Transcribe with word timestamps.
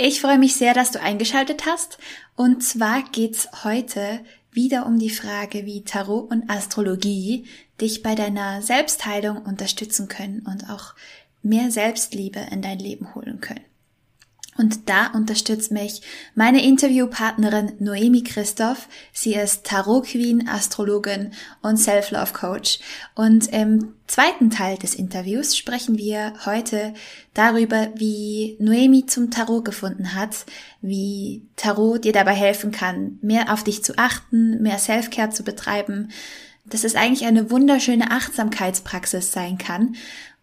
Ich 0.00 0.20
freue 0.20 0.38
mich 0.38 0.54
sehr, 0.54 0.74
dass 0.74 0.92
du 0.92 1.00
eingeschaltet 1.00 1.66
hast. 1.66 1.98
Und 2.36 2.62
zwar 2.62 3.02
geht's 3.02 3.48
heute 3.64 4.20
wieder 4.52 4.86
um 4.86 5.00
die 5.00 5.10
Frage, 5.10 5.66
wie 5.66 5.82
Tarot 5.82 6.30
und 6.30 6.48
Astrologie 6.48 7.46
dich 7.80 8.04
bei 8.04 8.14
deiner 8.14 8.62
Selbstheilung 8.62 9.38
unterstützen 9.38 10.06
können 10.06 10.46
und 10.46 10.70
auch 10.70 10.94
mehr 11.42 11.72
Selbstliebe 11.72 12.38
in 12.52 12.62
dein 12.62 12.78
Leben 12.78 13.12
holen 13.16 13.40
können. 13.40 13.64
Und 14.58 14.88
da 14.88 15.06
unterstützt 15.12 15.70
mich 15.70 16.02
meine 16.34 16.64
Interviewpartnerin 16.64 17.74
Noemi 17.78 18.24
Christoph. 18.24 18.88
Sie 19.12 19.34
ist 19.34 19.64
Tarot 19.64 20.06
Queen, 20.06 20.48
Astrologin 20.48 21.30
und 21.62 21.76
Self-Love 21.76 22.32
Coach. 22.32 22.80
Und 23.14 23.46
im 23.52 23.94
zweiten 24.08 24.50
Teil 24.50 24.76
des 24.76 24.96
Interviews 24.96 25.56
sprechen 25.56 25.96
wir 25.96 26.32
heute 26.44 26.92
darüber, 27.34 27.90
wie 27.94 28.56
Noemi 28.58 29.06
zum 29.06 29.30
Tarot 29.30 29.64
gefunden 29.64 30.16
hat, 30.16 30.44
wie 30.82 31.46
Tarot 31.54 32.04
dir 32.04 32.12
dabei 32.12 32.34
helfen 32.34 32.72
kann, 32.72 33.20
mehr 33.22 33.52
auf 33.52 33.62
dich 33.62 33.84
zu 33.84 33.96
achten, 33.96 34.60
mehr 34.60 34.78
Self-Care 34.78 35.30
zu 35.30 35.44
betreiben, 35.44 36.10
dass 36.64 36.82
es 36.82 36.96
eigentlich 36.96 37.26
eine 37.26 37.52
wunderschöne 37.52 38.10
Achtsamkeitspraxis 38.10 39.32
sein 39.32 39.56
kann 39.56 39.94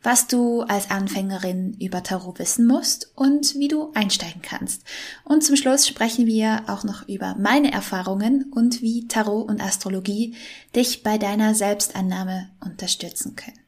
was 0.05 0.27
du 0.27 0.61
als 0.61 0.91
Anfängerin 0.91 1.75
über 1.79 2.03
Tarot 2.03 2.37
wissen 2.39 2.67
musst 2.67 3.11
und 3.15 3.55
wie 3.55 3.67
du 3.67 3.91
einsteigen 3.95 4.41
kannst. 4.41 4.83
Und 5.23 5.43
zum 5.43 5.55
Schluss 5.55 5.87
sprechen 5.87 6.27
wir 6.27 6.63
auch 6.67 6.83
noch 6.83 7.07
über 7.09 7.35
meine 7.39 7.71
Erfahrungen 7.71 8.51
und 8.53 8.81
wie 8.81 9.07
Tarot 9.07 9.49
und 9.49 9.61
Astrologie 9.61 10.35
dich 10.75 11.01
bei 11.01 11.17
deiner 11.17 11.55
Selbstannahme 11.55 12.49
unterstützen 12.63 13.35
können. 13.35 13.59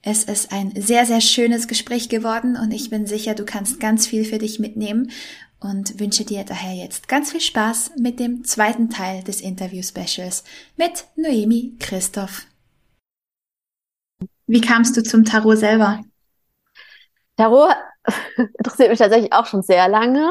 Es 0.00 0.24
ist 0.24 0.52
ein 0.52 0.72
sehr, 0.76 1.06
sehr 1.06 1.20
schönes 1.20 1.66
Gespräch 1.66 2.08
geworden 2.08 2.56
und 2.56 2.72
ich 2.72 2.90
bin 2.90 3.06
sicher, 3.06 3.34
du 3.34 3.44
kannst 3.44 3.80
ganz 3.80 4.06
viel 4.06 4.24
für 4.24 4.38
dich 4.38 4.58
mitnehmen 4.58 5.10
und 5.60 5.98
wünsche 5.98 6.24
dir 6.24 6.44
daher 6.44 6.74
jetzt 6.74 7.08
ganz 7.08 7.32
viel 7.32 7.40
Spaß 7.40 7.92
mit 7.98 8.20
dem 8.20 8.44
zweiten 8.44 8.90
Teil 8.90 9.24
des 9.24 9.40
Interview-Specials 9.40 10.44
mit 10.76 11.06
Noemi 11.16 11.72
Christoph. 11.80 12.46
Wie 14.46 14.60
kamst 14.60 14.96
du 14.96 15.02
zum 15.02 15.24
Tarot 15.24 15.58
selber? 15.58 16.00
Tarot 17.36 17.74
interessiert 18.58 18.90
mich 18.90 18.98
tatsächlich 18.98 19.32
auch 19.32 19.46
schon 19.46 19.62
sehr 19.62 19.88
lange. 19.88 20.30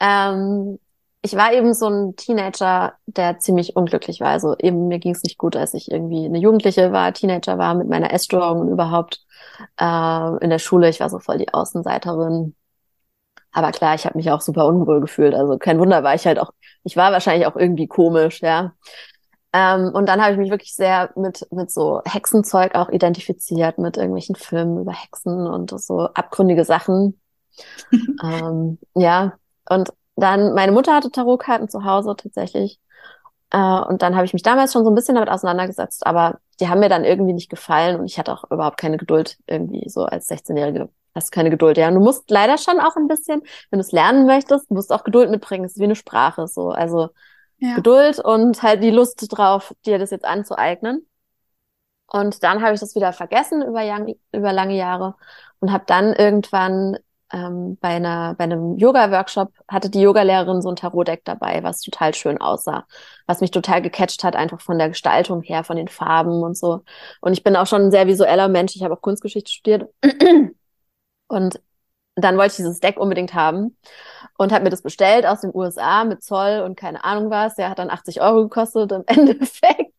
Ähm, 0.00 0.78
ich 1.22 1.34
war 1.34 1.52
eben 1.52 1.74
so 1.74 1.88
ein 1.88 2.16
Teenager, 2.16 2.94
der 3.06 3.38
ziemlich 3.38 3.74
unglücklich 3.76 4.20
war. 4.20 4.28
Also 4.28 4.56
eben 4.58 4.88
mir 4.88 4.98
ging 4.98 5.12
es 5.12 5.22
nicht 5.22 5.38
gut, 5.38 5.56
als 5.56 5.74
ich 5.74 5.90
irgendwie 5.90 6.24
eine 6.24 6.38
Jugendliche 6.38 6.92
war, 6.92 7.12
Teenager 7.12 7.58
war 7.58 7.74
mit 7.74 7.88
meiner 7.88 8.12
Essstörung 8.12 8.60
und 8.60 8.68
überhaupt 8.68 9.24
äh, 9.80 10.44
in 10.44 10.50
der 10.50 10.58
Schule. 10.58 10.88
Ich 10.88 11.00
war 11.00 11.10
so 11.10 11.18
voll 11.18 11.38
die 11.38 11.52
Außenseiterin. 11.52 12.54
Aber 13.52 13.72
klar, 13.72 13.94
ich 13.94 14.04
habe 14.04 14.18
mich 14.18 14.30
auch 14.30 14.40
super 14.40 14.66
unwohl 14.66 15.00
gefühlt. 15.00 15.34
Also 15.34 15.58
kein 15.58 15.78
Wunder 15.80 16.02
war 16.04 16.14
ich 16.14 16.26
halt 16.26 16.38
auch, 16.38 16.52
ich 16.84 16.96
war 16.96 17.12
wahrscheinlich 17.12 17.46
auch 17.46 17.56
irgendwie 17.56 17.86
komisch, 17.88 18.42
ja. 18.42 18.74
Ähm, 19.52 19.90
und 19.94 20.08
dann 20.08 20.20
habe 20.20 20.32
ich 20.32 20.38
mich 20.38 20.50
wirklich 20.50 20.74
sehr 20.74 21.10
mit, 21.16 21.46
mit 21.50 21.70
so 21.70 22.02
Hexenzeug 22.04 22.74
auch 22.74 22.88
identifiziert, 22.88 23.78
mit 23.78 23.96
irgendwelchen 23.96 24.36
Filmen 24.36 24.80
über 24.80 24.92
Hexen 24.92 25.46
und 25.46 25.70
so 25.80 26.00
abgründige 26.00 26.64
Sachen. 26.64 27.20
ähm, 28.22 28.78
ja, 28.94 29.34
und 29.68 29.90
dann, 30.16 30.54
meine 30.54 30.72
Mutter 30.72 30.94
hatte 30.94 31.10
Tarotkarten 31.10 31.68
zu 31.68 31.84
Hause 31.84 32.14
tatsächlich. 32.16 32.80
Äh, 33.50 33.58
und 33.58 34.02
dann 34.02 34.16
habe 34.16 34.24
ich 34.24 34.32
mich 34.32 34.42
damals 34.42 34.72
schon 34.72 34.84
so 34.84 34.90
ein 34.90 34.94
bisschen 34.94 35.14
damit 35.14 35.30
auseinandergesetzt, 35.30 36.06
aber 36.06 36.40
die 36.60 36.68
haben 36.68 36.80
mir 36.80 36.88
dann 36.88 37.04
irgendwie 37.04 37.32
nicht 37.32 37.50
gefallen 37.50 37.98
und 38.00 38.06
ich 38.06 38.18
hatte 38.18 38.32
auch 38.32 38.44
überhaupt 38.50 38.78
keine 38.78 38.96
Geduld 38.96 39.38
irgendwie 39.46 39.88
so 39.88 40.04
als 40.04 40.28
16-Jährige. 40.28 40.88
Hast 41.14 41.32
keine 41.32 41.48
Geduld, 41.50 41.78
ja. 41.78 41.88
Und 41.88 41.94
du 41.94 42.00
musst 42.00 42.30
leider 42.30 42.58
schon 42.58 42.78
auch 42.78 42.96
ein 42.96 43.08
bisschen, 43.08 43.40
wenn 43.70 43.78
du 43.78 43.80
es 43.80 43.92
lernen 43.92 44.26
möchtest, 44.26 44.70
musst 44.70 44.92
auch 44.92 45.02
Geduld 45.02 45.30
mitbringen. 45.30 45.64
Es 45.64 45.72
ist 45.72 45.80
wie 45.80 45.84
eine 45.84 45.96
Sprache, 45.96 46.46
so. 46.46 46.68
Also, 46.70 47.08
ja. 47.58 47.74
Geduld 47.76 48.18
und 48.18 48.62
halt 48.62 48.82
die 48.82 48.90
Lust 48.90 49.26
drauf, 49.30 49.74
dir 49.84 49.98
das 49.98 50.10
jetzt 50.10 50.24
anzueignen. 50.24 51.06
Und 52.08 52.42
dann 52.42 52.62
habe 52.62 52.74
ich 52.74 52.80
das 52.80 52.94
wieder 52.94 53.12
vergessen 53.12 53.62
über, 53.62 53.82
über 54.32 54.52
lange 54.52 54.76
Jahre 54.76 55.16
und 55.60 55.72
habe 55.72 55.84
dann 55.86 56.12
irgendwann 56.12 56.98
ähm, 57.32 57.76
bei, 57.80 57.88
einer, 57.88 58.34
bei 58.34 58.44
einem 58.44 58.76
Yoga-Workshop 58.76 59.52
hatte 59.68 59.90
die 59.90 60.00
Yogalehrerin 60.00 60.62
so 60.62 60.68
ein 60.68 60.76
Tarotdeck 60.76 61.24
dabei, 61.24 61.62
was 61.64 61.80
total 61.80 62.14
schön 62.14 62.40
aussah, 62.40 62.86
was 63.26 63.40
mich 63.40 63.50
total 63.50 63.82
gecatcht 63.82 64.22
hat, 64.22 64.36
einfach 64.36 64.60
von 64.60 64.78
der 64.78 64.88
Gestaltung 64.88 65.42
her, 65.42 65.64
von 65.64 65.76
den 65.76 65.88
Farben 65.88 66.42
und 66.42 66.56
so. 66.56 66.82
Und 67.20 67.32
ich 67.32 67.42
bin 67.42 67.56
auch 67.56 67.66
schon 67.66 67.82
ein 67.82 67.90
sehr 67.90 68.06
visueller 68.06 68.48
Mensch, 68.48 68.76
ich 68.76 68.84
habe 68.84 68.94
auch 68.94 69.02
Kunstgeschichte 69.02 69.50
studiert. 69.50 69.90
Und 71.28 71.60
dann 72.16 72.36
wollte 72.38 72.52
ich 72.52 72.56
dieses 72.56 72.80
Deck 72.80 72.98
unbedingt 72.98 73.34
haben 73.34 73.76
und 74.38 74.52
habe 74.52 74.64
mir 74.64 74.70
das 74.70 74.82
bestellt 74.82 75.26
aus 75.26 75.42
den 75.42 75.54
USA 75.54 76.04
mit 76.04 76.22
Zoll 76.22 76.62
und 76.64 76.76
keine 76.76 77.04
Ahnung 77.04 77.30
was. 77.30 77.54
Der 77.56 77.70
hat 77.70 77.78
dann 77.78 77.90
80 77.90 78.20
Euro 78.22 78.42
gekostet 78.44 78.90
im 78.92 79.04
Endeffekt. 79.06 79.92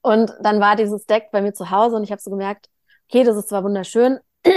Und 0.00 0.32
dann 0.40 0.60
war 0.60 0.76
dieses 0.76 1.06
Deck 1.06 1.30
bei 1.30 1.42
mir 1.42 1.52
zu 1.52 1.70
Hause 1.70 1.96
und 1.96 2.04
ich 2.04 2.10
habe 2.12 2.22
so 2.22 2.30
gemerkt, 2.30 2.68
okay, 3.08 3.24
das 3.24 3.36
ist 3.36 3.48
zwar 3.48 3.64
wunderschön. 3.64 4.18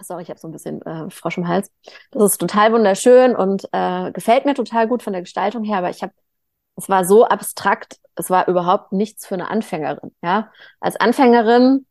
Sorry, 0.00 0.22
ich 0.22 0.30
habe 0.30 0.40
so 0.40 0.48
ein 0.48 0.52
bisschen 0.52 0.82
äh, 0.82 1.10
Frosch 1.10 1.38
im 1.38 1.46
Hals. 1.48 1.70
Das 2.10 2.22
ist 2.24 2.38
total 2.38 2.72
wunderschön 2.72 3.36
und 3.36 3.68
äh, 3.72 4.10
gefällt 4.12 4.44
mir 4.44 4.54
total 4.54 4.88
gut 4.88 5.02
von 5.02 5.12
der 5.12 5.22
Gestaltung 5.22 5.64
her, 5.64 5.78
aber 5.78 5.90
ich 5.90 6.02
habe, 6.02 6.12
es 6.76 6.88
war 6.88 7.04
so 7.04 7.24
abstrakt, 7.24 7.98
es 8.16 8.30
war 8.30 8.48
überhaupt 8.48 8.92
nichts 8.92 9.26
für 9.26 9.34
eine 9.34 9.48
Anfängerin. 9.48 10.14
Ja, 10.22 10.50
als 10.80 10.96
Anfängerin 10.96 11.86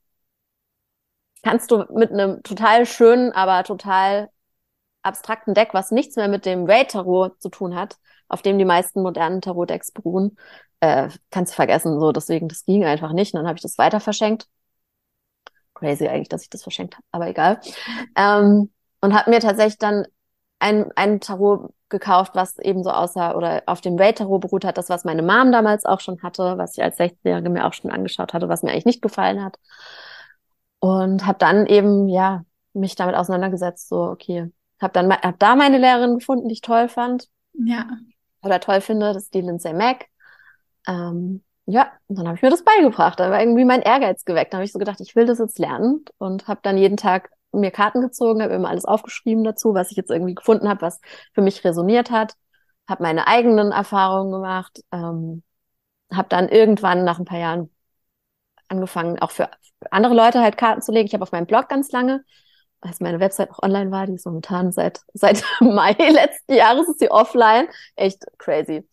kannst 1.43 1.71
du 1.71 1.85
mit 1.93 2.11
einem 2.11 2.43
total 2.43 2.85
schönen, 2.85 3.31
aber 3.31 3.63
total 3.63 4.29
abstrakten 5.03 5.53
Deck, 5.53 5.69
was 5.73 5.91
nichts 5.91 6.15
mehr 6.15 6.27
mit 6.27 6.45
dem 6.45 6.65
Raid 6.65 6.91
Tarot 6.91 7.41
zu 7.41 7.49
tun 7.49 7.75
hat, 7.75 7.97
auf 8.27 8.41
dem 8.41 8.57
die 8.57 8.65
meisten 8.65 9.01
modernen 9.01 9.41
Tarot-Decks 9.41 9.91
beruhen, 9.91 10.37
äh, 10.79 11.09
kannst 11.31 11.53
du 11.53 11.55
vergessen. 11.55 11.99
So, 11.99 12.11
deswegen, 12.11 12.47
das 12.47 12.65
ging 12.65 12.85
einfach 12.85 13.13
nicht. 13.13 13.33
Und 13.33 13.39
dann 13.39 13.47
habe 13.47 13.57
ich 13.57 13.63
das 13.63 13.77
weiter 13.77 13.99
verschenkt. 13.99 14.47
Crazy 15.73 16.07
eigentlich, 16.07 16.29
dass 16.29 16.43
ich 16.43 16.49
das 16.49 16.63
verschenkt 16.63 16.95
habe, 16.95 17.05
aber 17.11 17.27
egal. 17.27 17.59
Ähm, 18.15 18.71
und 19.01 19.13
habe 19.13 19.29
mir 19.31 19.39
tatsächlich 19.39 19.79
dann 19.79 20.05
ein, 20.59 20.91
ein 20.95 21.19
Tarot 21.19 21.73
gekauft, 21.89 22.35
was 22.35 22.59
eben 22.59 22.83
so 22.83 22.91
aussah 22.91 23.33
oder 23.33 23.63
auf 23.65 23.81
dem 23.81 23.97
Raid 23.97 24.19
Tarot 24.19 24.41
beruht 24.41 24.63
hat, 24.63 24.77
das, 24.77 24.89
was 24.89 25.05
meine 25.05 25.23
Mom 25.23 25.51
damals 25.51 25.85
auch 25.85 25.99
schon 25.99 26.21
hatte, 26.21 26.57
was 26.57 26.77
ich 26.77 26.83
als 26.83 26.97
16-Jährige 26.97 27.49
mir 27.49 27.65
auch 27.65 27.73
schon 27.73 27.91
angeschaut 27.91 28.33
hatte, 28.33 28.47
was 28.47 28.61
mir 28.63 28.71
eigentlich 28.71 28.85
nicht 28.85 29.01
gefallen 29.01 29.43
hat. 29.43 29.57
Und 30.81 31.25
habe 31.27 31.37
dann 31.37 31.67
eben, 31.67 32.09
ja, 32.09 32.43
mich 32.73 32.95
damit 32.95 33.15
auseinandergesetzt, 33.15 33.87
so, 33.87 34.01
okay, 34.03 34.51
habe 34.81 34.93
dann 34.93 35.13
hab 35.13 35.37
da 35.37 35.55
meine 35.55 35.77
Lehrerin 35.77 36.15
gefunden, 36.15 36.47
die 36.47 36.53
ich 36.53 36.61
toll 36.61 36.89
fand. 36.89 37.27
Ja. 37.53 37.87
Oder 38.41 38.59
toll 38.59 38.81
finde, 38.81 39.13
das 39.13 39.23
ist 39.23 39.33
die 39.35 39.41
Lindsay 39.41 39.73
Mack. 39.73 40.07
Ähm, 40.87 41.43
ja, 41.67 41.91
und 42.07 42.17
dann 42.17 42.27
habe 42.27 42.35
ich 42.35 42.41
mir 42.41 42.49
das 42.49 42.63
beigebracht. 42.63 43.19
Da 43.19 43.29
war 43.29 43.39
irgendwie 43.39 43.63
mein 43.63 43.83
Ehrgeiz 43.83 44.25
geweckt. 44.25 44.53
Da 44.53 44.57
habe 44.57 44.65
ich 44.65 44.71
so 44.71 44.79
gedacht, 44.79 44.99
ich 44.99 45.15
will 45.15 45.25
das 45.25 45.37
jetzt 45.37 45.59
lernen 45.59 46.03
und 46.17 46.47
habe 46.47 46.61
dann 46.63 46.77
jeden 46.77 46.97
Tag 46.97 47.29
mir 47.51 47.69
Karten 47.69 48.01
gezogen, 48.01 48.41
habe 48.41 48.53
immer 48.53 48.69
alles 48.69 48.85
aufgeschrieben 48.85 49.43
dazu, 49.43 49.75
was 49.75 49.91
ich 49.91 49.97
jetzt 49.97 50.09
irgendwie 50.09 50.33
gefunden 50.33 50.67
habe, 50.67 50.81
was 50.81 50.99
für 51.33 51.41
mich 51.41 51.63
resoniert 51.63 52.09
hat. 52.09 52.33
Habe 52.89 53.03
meine 53.03 53.27
eigenen 53.27 53.71
Erfahrungen 53.71 54.31
gemacht. 54.31 54.81
Ähm, 54.91 55.43
habe 56.11 56.29
dann 56.29 56.49
irgendwann 56.49 57.03
nach 57.03 57.19
ein 57.19 57.25
paar 57.25 57.39
Jahren 57.39 57.69
angefangen, 58.71 59.19
auch 59.19 59.31
für 59.31 59.49
andere 59.91 60.13
Leute 60.13 60.41
halt 60.41 60.57
Karten 60.57 60.81
zu 60.81 60.91
legen. 60.91 61.07
Ich 61.07 61.13
habe 61.13 61.23
auf 61.23 61.31
meinem 61.31 61.45
Blog 61.45 61.69
ganz 61.69 61.91
lange 61.91 62.23
als 62.83 62.99
meine 62.99 63.19
Website 63.19 63.51
auch 63.51 63.61
online 63.61 63.91
war, 63.91 64.07
die 64.07 64.15
ist 64.15 64.25
momentan 64.25 64.71
seit, 64.71 65.01
seit 65.13 65.43
Mai 65.59 65.93
letzten 65.93 66.53
Jahres 66.53 66.89
ist 66.89 66.99
sie 66.99 67.11
offline. 67.11 67.67
Echt 67.95 68.25
crazy. 68.39 68.87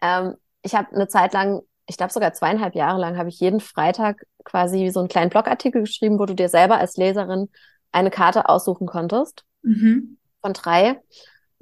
Ähm, 0.00 0.36
ich 0.62 0.74
habe 0.74 0.94
eine 0.94 1.08
Zeit 1.08 1.32
lang, 1.32 1.60
ich 1.86 1.96
glaube 1.96 2.12
sogar 2.12 2.32
zweieinhalb 2.32 2.76
Jahre 2.76 3.00
lang, 3.00 3.18
habe 3.18 3.28
ich 3.28 3.40
jeden 3.40 3.58
Freitag 3.58 4.24
quasi 4.44 4.90
so 4.90 5.00
einen 5.00 5.08
kleinen 5.08 5.30
Blogartikel 5.30 5.82
geschrieben, 5.82 6.20
wo 6.20 6.26
du 6.26 6.34
dir 6.34 6.48
selber 6.48 6.78
als 6.78 6.96
Leserin 6.96 7.50
eine 7.90 8.10
Karte 8.10 8.48
aussuchen 8.48 8.86
konntest. 8.86 9.44
Mhm. 9.62 10.18
Von 10.40 10.52
drei 10.52 11.00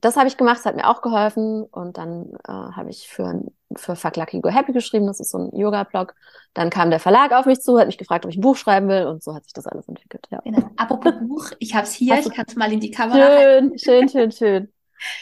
das 0.01 0.17
habe 0.17 0.29
ich 0.29 0.37
gemacht, 0.37 0.59
das 0.59 0.65
hat 0.65 0.77
mir 0.77 0.89
auch 0.89 1.03
geholfen. 1.03 1.63
Und 1.65 1.99
dann 1.99 2.33
äh, 2.47 2.53
habe 2.53 2.91
ich 2.91 3.09
für, 3.09 3.43
für 3.77 3.97
Fuck 3.97 4.17
Lucky 4.17 4.41
Go 4.41 4.49
Happy 4.49 4.73
geschrieben, 4.73 5.07
das 5.07 5.21
ist 5.21 5.31
so 5.31 5.39
ein 5.39 5.57
Yoga-Blog. 5.57 6.15
Dann 6.55 6.71
kam 6.71 6.91
der 6.91 7.01
Verlag 7.01 7.33
auf 7.33 7.47
mich 7.47 7.61
zu, 7.61 7.79
hat 7.79 7.87
mich 7.87 7.99
gefragt, 7.99 8.25
ob 8.25 8.31
ich 8.31 8.39
ein 8.39 8.43
Buch 8.43 8.57
schreiben 8.57 8.89
will 8.89 9.07
und 9.07 9.23
so 9.23 9.35
hat 9.35 9.45
sich 9.45 9.53
das 9.53 9.67
alles 9.67 9.89
entwickelt. 9.89 10.27
Ja. 10.31 10.41
Genau. 10.45 10.71
Apropos 10.77 11.13
Buch, 11.21 11.51
ich 11.59 11.75
habe 11.75 11.85
es 11.85 11.93
hier, 11.93 12.19
ich 12.19 12.31
kann 12.33 12.47
es 12.49 12.57
mal 12.57 12.73
in 12.73 12.81
die 12.81 12.91
Kamera 12.91 13.19
Schön, 13.19 13.37
halten. 13.37 13.79
schön, 13.79 14.09
schön, 14.09 14.33
schön. 14.33 14.73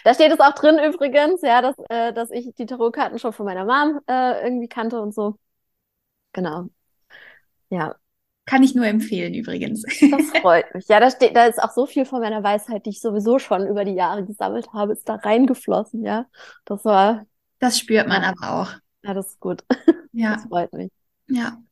Da 0.04 0.14
steht 0.14 0.32
es 0.32 0.40
auch 0.40 0.54
drin 0.54 0.78
übrigens, 0.78 1.42
ja, 1.42 1.62
dass, 1.62 1.76
äh, 1.88 2.12
dass 2.12 2.30
ich 2.30 2.54
die 2.54 2.66
Tarotkarten 2.66 3.18
schon 3.18 3.32
von 3.32 3.46
meiner 3.46 3.64
Mom 3.64 4.00
äh, 4.08 4.42
irgendwie 4.42 4.68
kannte 4.68 5.00
und 5.00 5.14
so. 5.14 5.36
Genau. 6.32 6.66
Ja. 7.70 7.96
Kann 8.46 8.62
ich 8.62 8.74
nur 8.74 8.86
empfehlen 8.86 9.34
übrigens. 9.34 9.82
Das 9.82 10.40
freut 10.40 10.74
mich. 10.74 10.88
Ja, 10.88 11.00
da 11.00 11.10
steht, 11.10 11.36
da 11.36 11.44
ist 11.44 11.62
auch 11.62 11.70
so 11.70 11.84
viel 11.84 12.06
von 12.06 12.20
meiner 12.20 12.42
Weisheit, 12.42 12.86
die 12.86 12.90
ich 12.90 13.00
sowieso 13.00 13.38
schon 13.38 13.66
über 13.66 13.84
die 13.84 13.92
Jahre 13.92 14.24
gesammelt 14.24 14.72
habe, 14.72 14.92
ist 14.92 15.06
da 15.08 15.16
reingeflossen, 15.16 16.02
ja. 16.02 16.26
Das 16.64 16.84
war. 16.84 17.26
Das 17.58 17.78
spürt 17.78 18.08
man 18.08 18.22
aber 18.22 18.52
auch. 18.52 18.72
Ja, 19.02 19.14
das 19.14 19.28
ist 19.28 19.40
gut. 19.40 19.64
Ja. 20.12 20.34
Das 20.34 20.44
freut 20.44 20.72
mich. 20.72 20.90
Ja. 21.28 21.62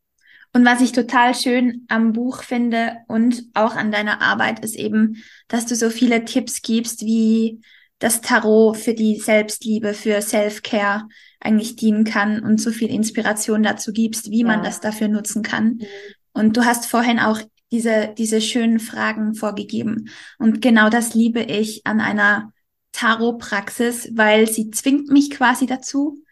Und 0.52 0.64
was 0.64 0.80
ich 0.80 0.92
total 0.92 1.34
schön 1.34 1.84
am 1.88 2.12
Buch 2.12 2.42
finde 2.42 2.98
und 3.08 3.44
auch 3.54 3.74
an 3.74 3.90
deiner 3.90 4.22
Arbeit 4.22 4.64
ist 4.64 4.76
eben, 4.76 5.22
dass 5.48 5.66
du 5.66 5.74
so 5.74 5.90
viele 5.90 6.24
Tipps 6.24 6.62
gibst, 6.62 7.02
wie 7.04 7.60
das 7.98 8.20
Tarot 8.20 8.76
für 8.76 8.94
die 8.94 9.16
Selbstliebe, 9.16 9.94
für 9.94 10.20
Self-Care 10.22 11.08
eigentlich 11.40 11.76
dienen 11.76 12.04
kann 12.04 12.42
und 12.42 12.60
so 12.60 12.70
viel 12.70 12.90
Inspiration 12.90 13.62
dazu 13.62 13.92
gibst, 13.92 14.30
wie 14.30 14.44
man 14.44 14.62
das 14.62 14.80
dafür 14.80 15.08
nutzen 15.08 15.42
kann. 15.42 15.74
Mhm. 15.74 15.86
Und 16.32 16.56
du 16.56 16.64
hast 16.64 16.86
vorhin 16.86 17.18
auch 17.18 17.40
diese, 17.72 18.14
diese 18.16 18.40
schönen 18.40 18.78
Fragen 18.78 19.34
vorgegeben. 19.34 20.08
Und 20.38 20.62
genau 20.62 20.88
das 20.88 21.14
liebe 21.14 21.42
ich 21.42 21.86
an 21.86 22.00
einer 22.00 22.52
Tarot-Praxis, 22.96 24.10
weil 24.14 24.48
sie 24.48 24.70
zwingt 24.70 25.08
mich 25.08 25.31
quasi 25.31 25.66
dazu, 25.66 26.22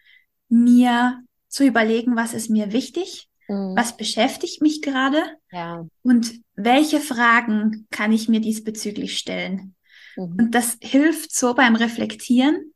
mir 0.49 1.23
zu 1.47 1.63
überlegen, 1.63 2.15
was 2.15 2.33
ist 2.33 2.49
mir 2.49 2.73
wichtig, 2.73 3.29
mhm. 3.47 3.75
was 3.75 3.97
beschäftigt 3.97 4.61
mich 4.61 4.81
gerade 4.81 5.23
ja. 5.51 5.85
und 6.01 6.33
welche 6.55 6.99
Fragen 6.99 7.87
kann 7.91 8.11
ich 8.11 8.27
mir 8.27 8.41
diesbezüglich 8.41 9.17
stellen. 9.17 9.75
Mhm. 10.15 10.37
Und 10.39 10.55
das 10.55 10.77
hilft 10.81 11.35
so 11.35 11.53
beim 11.53 11.75
Reflektieren 11.75 12.73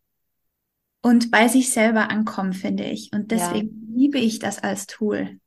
und 1.01 1.31
bei 1.31 1.47
sich 1.47 1.71
selber 1.71 2.11
ankommen, 2.11 2.53
finde 2.53 2.83
ich. 2.83 3.09
Und 3.11 3.31
deswegen 3.31 3.87
ja. 3.87 3.97
liebe 3.97 4.19
ich 4.19 4.37
das 4.37 4.59
als 4.59 4.85
Tool. 4.85 5.39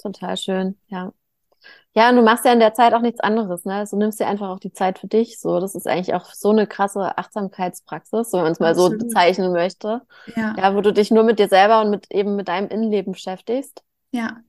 Total 0.00 0.36
schön, 0.36 0.78
ja. 0.86 1.12
Ja, 1.96 2.10
und 2.10 2.16
du 2.16 2.22
machst 2.22 2.44
ja 2.44 2.52
in 2.52 2.58
der 2.58 2.74
Zeit 2.74 2.92
auch 2.92 3.00
nichts 3.00 3.20
anderes, 3.20 3.64
ne? 3.64 3.74
Also, 3.74 3.96
du 3.96 4.02
nimmst 4.02 4.18
dir 4.18 4.26
einfach 4.26 4.48
auch 4.48 4.58
die 4.58 4.72
Zeit 4.72 4.98
für 4.98 5.06
dich. 5.06 5.38
So, 5.38 5.60
das 5.60 5.76
ist 5.76 5.86
eigentlich 5.86 6.14
auch 6.14 6.32
so 6.32 6.50
eine 6.50 6.66
krasse 6.66 7.16
Achtsamkeitspraxis, 7.16 8.32
wenn 8.32 8.42
man 8.42 8.52
es 8.52 8.58
mal 8.58 8.70
Absolut. 8.70 9.00
so 9.00 9.06
bezeichnen 9.06 9.52
möchte. 9.52 10.02
Ja. 10.34 10.56
Ja, 10.58 10.74
wo 10.74 10.80
du 10.80 10.92
dich 10.92 11.12
nur 11.12 11.22
mit 11.22 11.38
dir 11.38 11.48
selber 11.48 11.80
und 11.82 11.90
mit 11.90 12.10
eben 12.10 12.34
mit 12.34 12.48
deinem 12.48 12.68
Innenleben 12.68 13.12
beschäftigst. 13.12 13.84
Ja. 14.10 14.40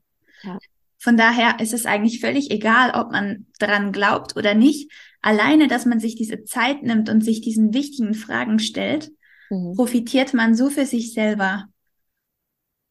ja. 0.42 0.58
Von 0.98 1.18
daher 1.18 1.60
ist 1.60 1.74
es 1.74 1.86
eigentlich 1.86 2.20
völlig 2.20 2.50
egal, 2.50 3.00
ob 3.00 3.12
man 3.12 3.46
dran 3.60 3.92
glaubt 3.92 4.36
oder 4.36 4.56
nicht. 4.56 4.92
Alleine, 5.22 5.68
dass 5.68 5.86
man 5.86 6.00
sich 6.00 6.16
diese 6.16 6.46
Zeit 6.46 6.82
nimmt 6.82 7.10
und 7.10 7.24
sich 7.24 7.42
diesen 7.42 7.76
wichtigen 7.76 8.16
Fragen 8.16 8.58
stellt, 8.58 9.12
mhm. 9.52 9.76
profitiert 9.76 10.34
man 10.34 10.56
so 10.56 10.72
für 10.72 10.88
sich 10.88 11.14
selber. 11.14 11.66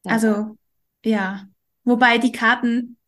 Ja. 0.05 0.13
Also, 0.13 0.57
ja. 1.05 1.49
Wobei 1.83 2.19
die 2.19 2.33
Karten, 2.33 2.99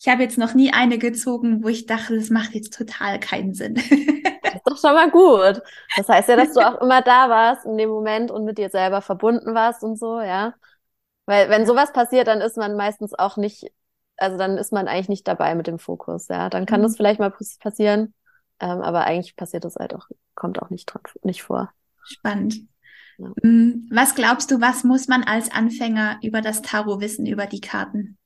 ich 0.00 0.08
habe 0.08 0.22
jetzt 0.22 0.38
noch 0.38 0.54
nie 0.54 0.72
eine 0.72 0.96
gezogen, 0.96 1.62
wo 1.62 1.68
ich 1.68 1.84
dachte, 1.84 2.16
das 2.16 2.30
macht 2.30 2.54
jetzt 2.54 2.72
total 2.72 3.20
keinen 3.20 3.52
Sinn. 3.52 3.74
das 3.74 4.54
ist 4.54 4.62
doch 4.64 4.78
schon 4.78 4.94
mal 4.94 5.10
gut. 5.10 5.62
Das 5.94 6.08
heißt 6.08 6.30
ja, 6.30 6.36
dass 6.36 6.54
du 6.54 6.60
auch 6.60 6.80
immer 6.82 7.02
da 7.02 7.28
warst 7.28 7.66
in 7.66 7.76
dem 7.76 7.90
Moment 7.90 8.30
und 8.30 8.46
mit 8.46 8.56
dir 8.56 8.70
selber 8.70 9.02
verbunden 9.02 9.54
warst 9.54 9.84
und 9.84 9.98
so, 9.98 10.22
ja. 10.22 10.54
Weil 11.26 11.50
wenn 11.50 11.66
sowas 11.66 11.92
passiert, 11.92 12.28
dann 12.28 12.40
ist 12.40 12.56
man 12.56 12.76
meistens 12.76 13.12
auch 13.12 13.36
nicht, 13.36 13.70
also 14.16 14.38
dann 14.38 14.56
ist 14.56 14.72
man 14.72 14.88
eigentlich 14.88 15.10
nicht 15.10 15.28
dabei 15.28 15.54
mit 15.54 15.66
dem 15.66 15.78
Fokus, 15.78 16.28
ja. 16.28 16.48
Dann 16.48 16.64
kann 16.64 16.80
mhm. 16.80 16.84
das 16.84 16.96
vielleicht 16.96 17.20
mal 17.20 17.34
passieren, 17.60 18.14
ähm, 18.58 18.80
aber 18.80 19.04
eigentlich 19.04 19.36
passiert 19.36 19.66
das 19.66 19.76
halt 19.76 19.94
auch, 19.94 20.08
kommt 20.34 20.62
auch 20.62 20.70
nicht, 20.70 20.90
nicht 21.24 21.42
vor. 21.42 21.74
Spannend. 22.04 22.56
Ja. 23.18 23.28
Mm, 23.42 23.86
was 23.92 24.14
glaubst 24.14 24.50
du, 24.50 24.62
was 24.62 24.82
muss 24.82 25.08
man 25.08 25.24
als 25.24 25.52
Anfänger 25.52 26.18
über 26.22 26.40
das 26.40 26.62
Tarot 26.62 27.02
wissen, 27.02 27.26
über 27.26 27.44
die 27.44 27.60
Karten? 27.60 28.16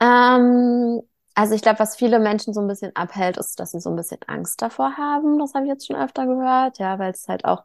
Ähm, 0.00 1.00
also 1.34 1.54
ich 1.54 1.62
glaube, 1.62 1.78
was 1.80 1.96
viele 1.96 2.18
Menschen 2.18 2.54
so 2.54 2.60
ein 2.60 2.66
bisschen 2.68 2.94
abhält, 2.96 3.36
ist, 3.36 3.60
dass 3.60 3.70
sie 3.72 3.80
so 3.80 3.90
ein 3.90 3.96
bisschen 3.96 4.18
Angst 4.26 4.60
davor 4.62 4.96
haben. 4.96 5.38
Das 5.38 5.54
habe 5.54 5.64
ich 5.64 5.70
jetzt 5.70 5.86
schon 5.86 5.96
öfter 5.96 6.26
gehört, 6.26 6.78
ja, 6.78 6.98
weil 6.98 7.12
es 7.12 7.28
halt 7.28 7.44
auch 7.44 7.64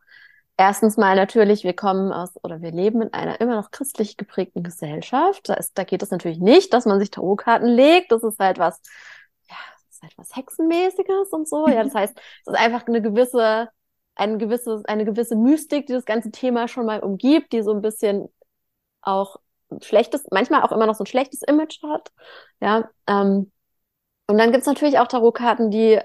erstens 0.58 0.98
mal 0.98 1.16
natürlich, 1.16 1.64
wir 1.64 1.76
kommen 1.76 2.12
aus 2.12 2.32
oder 2.44 2.62
wir 2.62 2.72
leben 2.72 3.02
in 3.02 3.14
einer 3.14 3.42
immer 3.42 3.56
noch 3.56 3.72
christlich 3.72 4.18
geprägten 4.18 4.64
Gesellschaft. 4.64 5.50
Da, 5.50 5.56
ist, 5.56 5.78
da 5.78 5.84
geht 5.84 6.04
es 6.04 6.12
natürlich 6.12 6.40
nicht, 6.40 6.74
dass 6.74 6.86
man 6.86 7.00
sich 7.00 7.10
Tarotkarten 7.12 7.68
legt. 7.68 8.12
Das 8.12 8.24
ist 8.24 8.40
halt 8.40 8.60
was, 8.60 8.80
ja, 9.50 9.56
das 9.76 9.96
ist 9.96 10.02
halt 10.04 10.18
was 10.18 10.36
Hexenmäßiges 10.36 11.30
und 11.32 11.48
so. 11.48 11.68
Ja, 11.68 11.84
das 11.84 11.96
heißt, 11.96 12.16
es 12.18 12.54
ist 12.54 12.60
einfach 12.60 12.86
eine 12.88 13.02
gewisse 13.02 13.70
ein 14.16 14.38
gewisses, 14.38 14.86
eine 14.86 15.06
gewisse 15.06 15.36
Mystik, 15.36 15.88
die 15.88 15.94
das 15.94 16.06
ganze 16.06 16.30
Thema 16.30 16.68
schon 16.68 16.86
mal 16.86 17.00
umgibt, 17.00 17.52
die 17.52 17.64
so 17.64 17.72
ein 17.74 17.82
bisschen 17.82 18.30
auch 19.02 19.38
schlechtes, 19.82 20.26
manchmal 20.32 20.64
auch 20.64 20.72
immer 20.72 20.86
noch 20.86 20.96
so 20.96 21.04
ein 21.04 21.08
schlechtes 21.08 21.42
Image 21.44 21.82
hat. 21.84 22.12
Ja, 22.60 22.90
ähm, 23.08 23.52
und 24.28 24.38
dann 24.38 24.52
gibt's 24.52 24.68
natürlich 24.68 25.00
auch 25.00 25.08
Tarotkarten, 25.08 25.72
die 25.72 26.00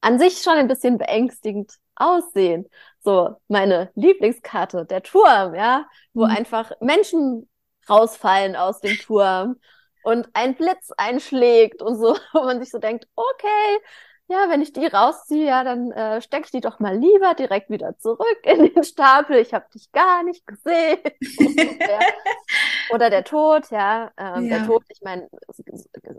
an 0.00 0.18
sich 0.18 0.42
schon 0.42 0.54
ein 0.54 0.68
bisschen 0.68 0.98
beängstigend 0.98 1.72
aussehen. 1.96 2.68
So, 3.00 3.36
meine 3.48 3.90
Lieblingskarte, 3.94 4.84
der 4.86 5.02
Turm, 5.02 5.54
ja, 5.54 5.86
wo 6.12 6.24
mhm. 6.24 6.30
einfach 6.30 6.72
Menschen 6.80 7.48
rausfallen 7.88 8.56
aus 8.56 8.80
dem 8.80 8.96
Turm 8.96 9.56
und 10.02 10.28
ein 10.34 10.54
Blitz 10.56 10.90
einschlägt 10.96 11.82
und 11.82 11.96
so, 11.96 12.16
wo 12.32 12.40
man 12.44 12.60
sich 12.60 12.70
so 12.70 12.78
denkt, 12.78 13.06
okay, 13.14 13.78
ja, 14.26 14.48
wenn 14.48 14.62
ich 14.62 14.72
die 14.72 14.86
rausziehe, 14.86 15.46
ja, 15.46 15.64
dann 15.64 15.90
äh, 15.92 16.22
stecke 16.22 16.46
ich 16.46 16.50
die 16.50 16.62
doch 16.62 16.80
mal 16.80 16.96
lieber 16.96 17.34
direkt 17.34 17.68
wieder 17.68 17.98
zurück 17.98 18.40
in 18.44 18.72
den 18.72 18.84
Stapel. 18.84 19.36
Ich 19.36 19.52
habe 19.52 19.66
dich 19.74 19.92
gar 19.92 20.22
nicht 20.22 20.46
gesehen. 20.46 20.98
Oder 22.90 23.10
der 23.10 23.24
Tod, 23.24 23.70
ja. 23.70 24.12
Ähm, 24.16 24.48
ja. 24.48 24.58
Der 24.58 24.66
Tod, 24.66 24.84
ich 24.88 25.00
meine, 25.02 25.28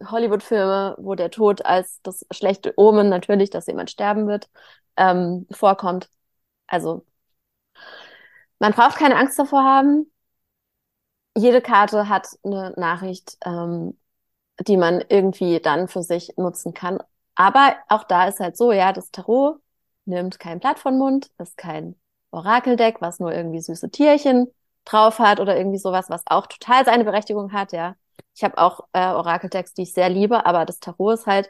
Hollywood-Filme, 0.09 0.95
wo 0.99 1.15
der 1.15 1.31
Tod 1.31 1.65
als 1.65 2.01
das 2.01 2.25
schlechte 2.31 2.73
Omen 2.77 3.09
natürlich, 3.09 3.49
dass 3.49 3.67
jemand 3.67 3.91
sterben 3.91 4.27
wird, 4.27 4.49
ähm, 4.97 5.47
vorkommt. 5.51 6.09
Also 6.67 7.05
man 8.59 8.73
braucht 8.73 8.97
keine 8.97 9.17
Angst 9.17 9.37
davor 9.37 9.63
haben. 9.63 10.11
Jede 11.37 11.61
Karte 11.61 12.07
hat 12.07 12.27
eine 12.43 12.73
Nachricht, 12.77 13.37
ähm, 13.45 13.97
die 14.67 14.77
man 14.77 15.03
irgendwie 15.09 15.59
dann 15.59 15.87
für 15.87 16.01
sich 16.03 16.33
nutzen 16.37 16.73
kann 16.73 16.99
aber 17.35 17.77
auch 17.89 18.03
da 18.05 18.27
ist 18.27 18.39
halt 18.39 18.57
so, 18.57 18.71
ja, 18.71 18.93
das 18.93 19.11
Tarot 19.11 19.59
nimmt 20.05 20.39
kein 20.39 20.59
Blatt 20.59 20.79
von 20.79 20.97
Mund, 20.97 21.29
ist 21.37 21.57
kein 21.57 21.95
Orakeldeck, 22.31 23.01
was 23.01 23.19
nur 23.19 23.33
irgendwie 23.33 23.61
süße 23.61 23.91
Tierchen 23.91 24.47
drauf 24.85 25.19
hat 25.19 25.39
oder 25.39 25.57
irgendwie 25.57 25.77
sowas, 25.77 26.09
was 26.09 26.23
auch 26.27 26.47
total 26.47 26.85
seine 26.85 27.03
Berechtigung 27.03 27.53
hat, 27.53 27.71
ja. 27.71 27.95
Ich 28.35 28.43
habe 28.43 28.57
auch 28.57 28.81
äh, 28.93 29.07
Orakeldecks, 29.07 29.73
die 29.73 29.83
ich 29.83 29.93
sehr 29.93 30.09
liebe, 30.09 30.45
aber 30.45 30.65
das 30.65 30.79
Tarot 30.79 31.15
ist 31.15 31.27
halt, 31.27 31.49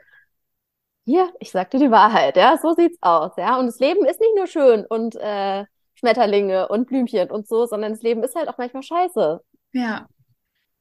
hier, 1.05 1.31
ich 1.39 1.51
sag 1.51 1.69
dir 1.71 1.79
die 1.79 1.91
Wahrheit, 1.91 2.35
ja, 2.35 2.57
so 2.57 2.73
sieht's 2.73 2.97
aus, 3.01 3.31
ja. 3.37 3.57
Und 3.59 3.67
das 3.67 3.79
Leben 3.79 4.05
ist 4.05 4.19
nicht 4.19 4.35
nur 4.35 4.47
schön 4.47 4.85
und 4.85 5.15
äh, 5.15 5.65
Schmetterlinge 5.95 6.67
und 6.67 6.87
Blümchen 6.87 7.31
und 7.31 7.47
so, 7.47 7.65
sondern 7.65 7.93
das 7.93 8.01
Leben 8.01 8.23
ist 8.23 8.35
halt 8.35 8.49
auch 8.49 8.57
manchmal 8.57 8.83
scheiße. 8.83 9.41
Ja. 9.73 10.07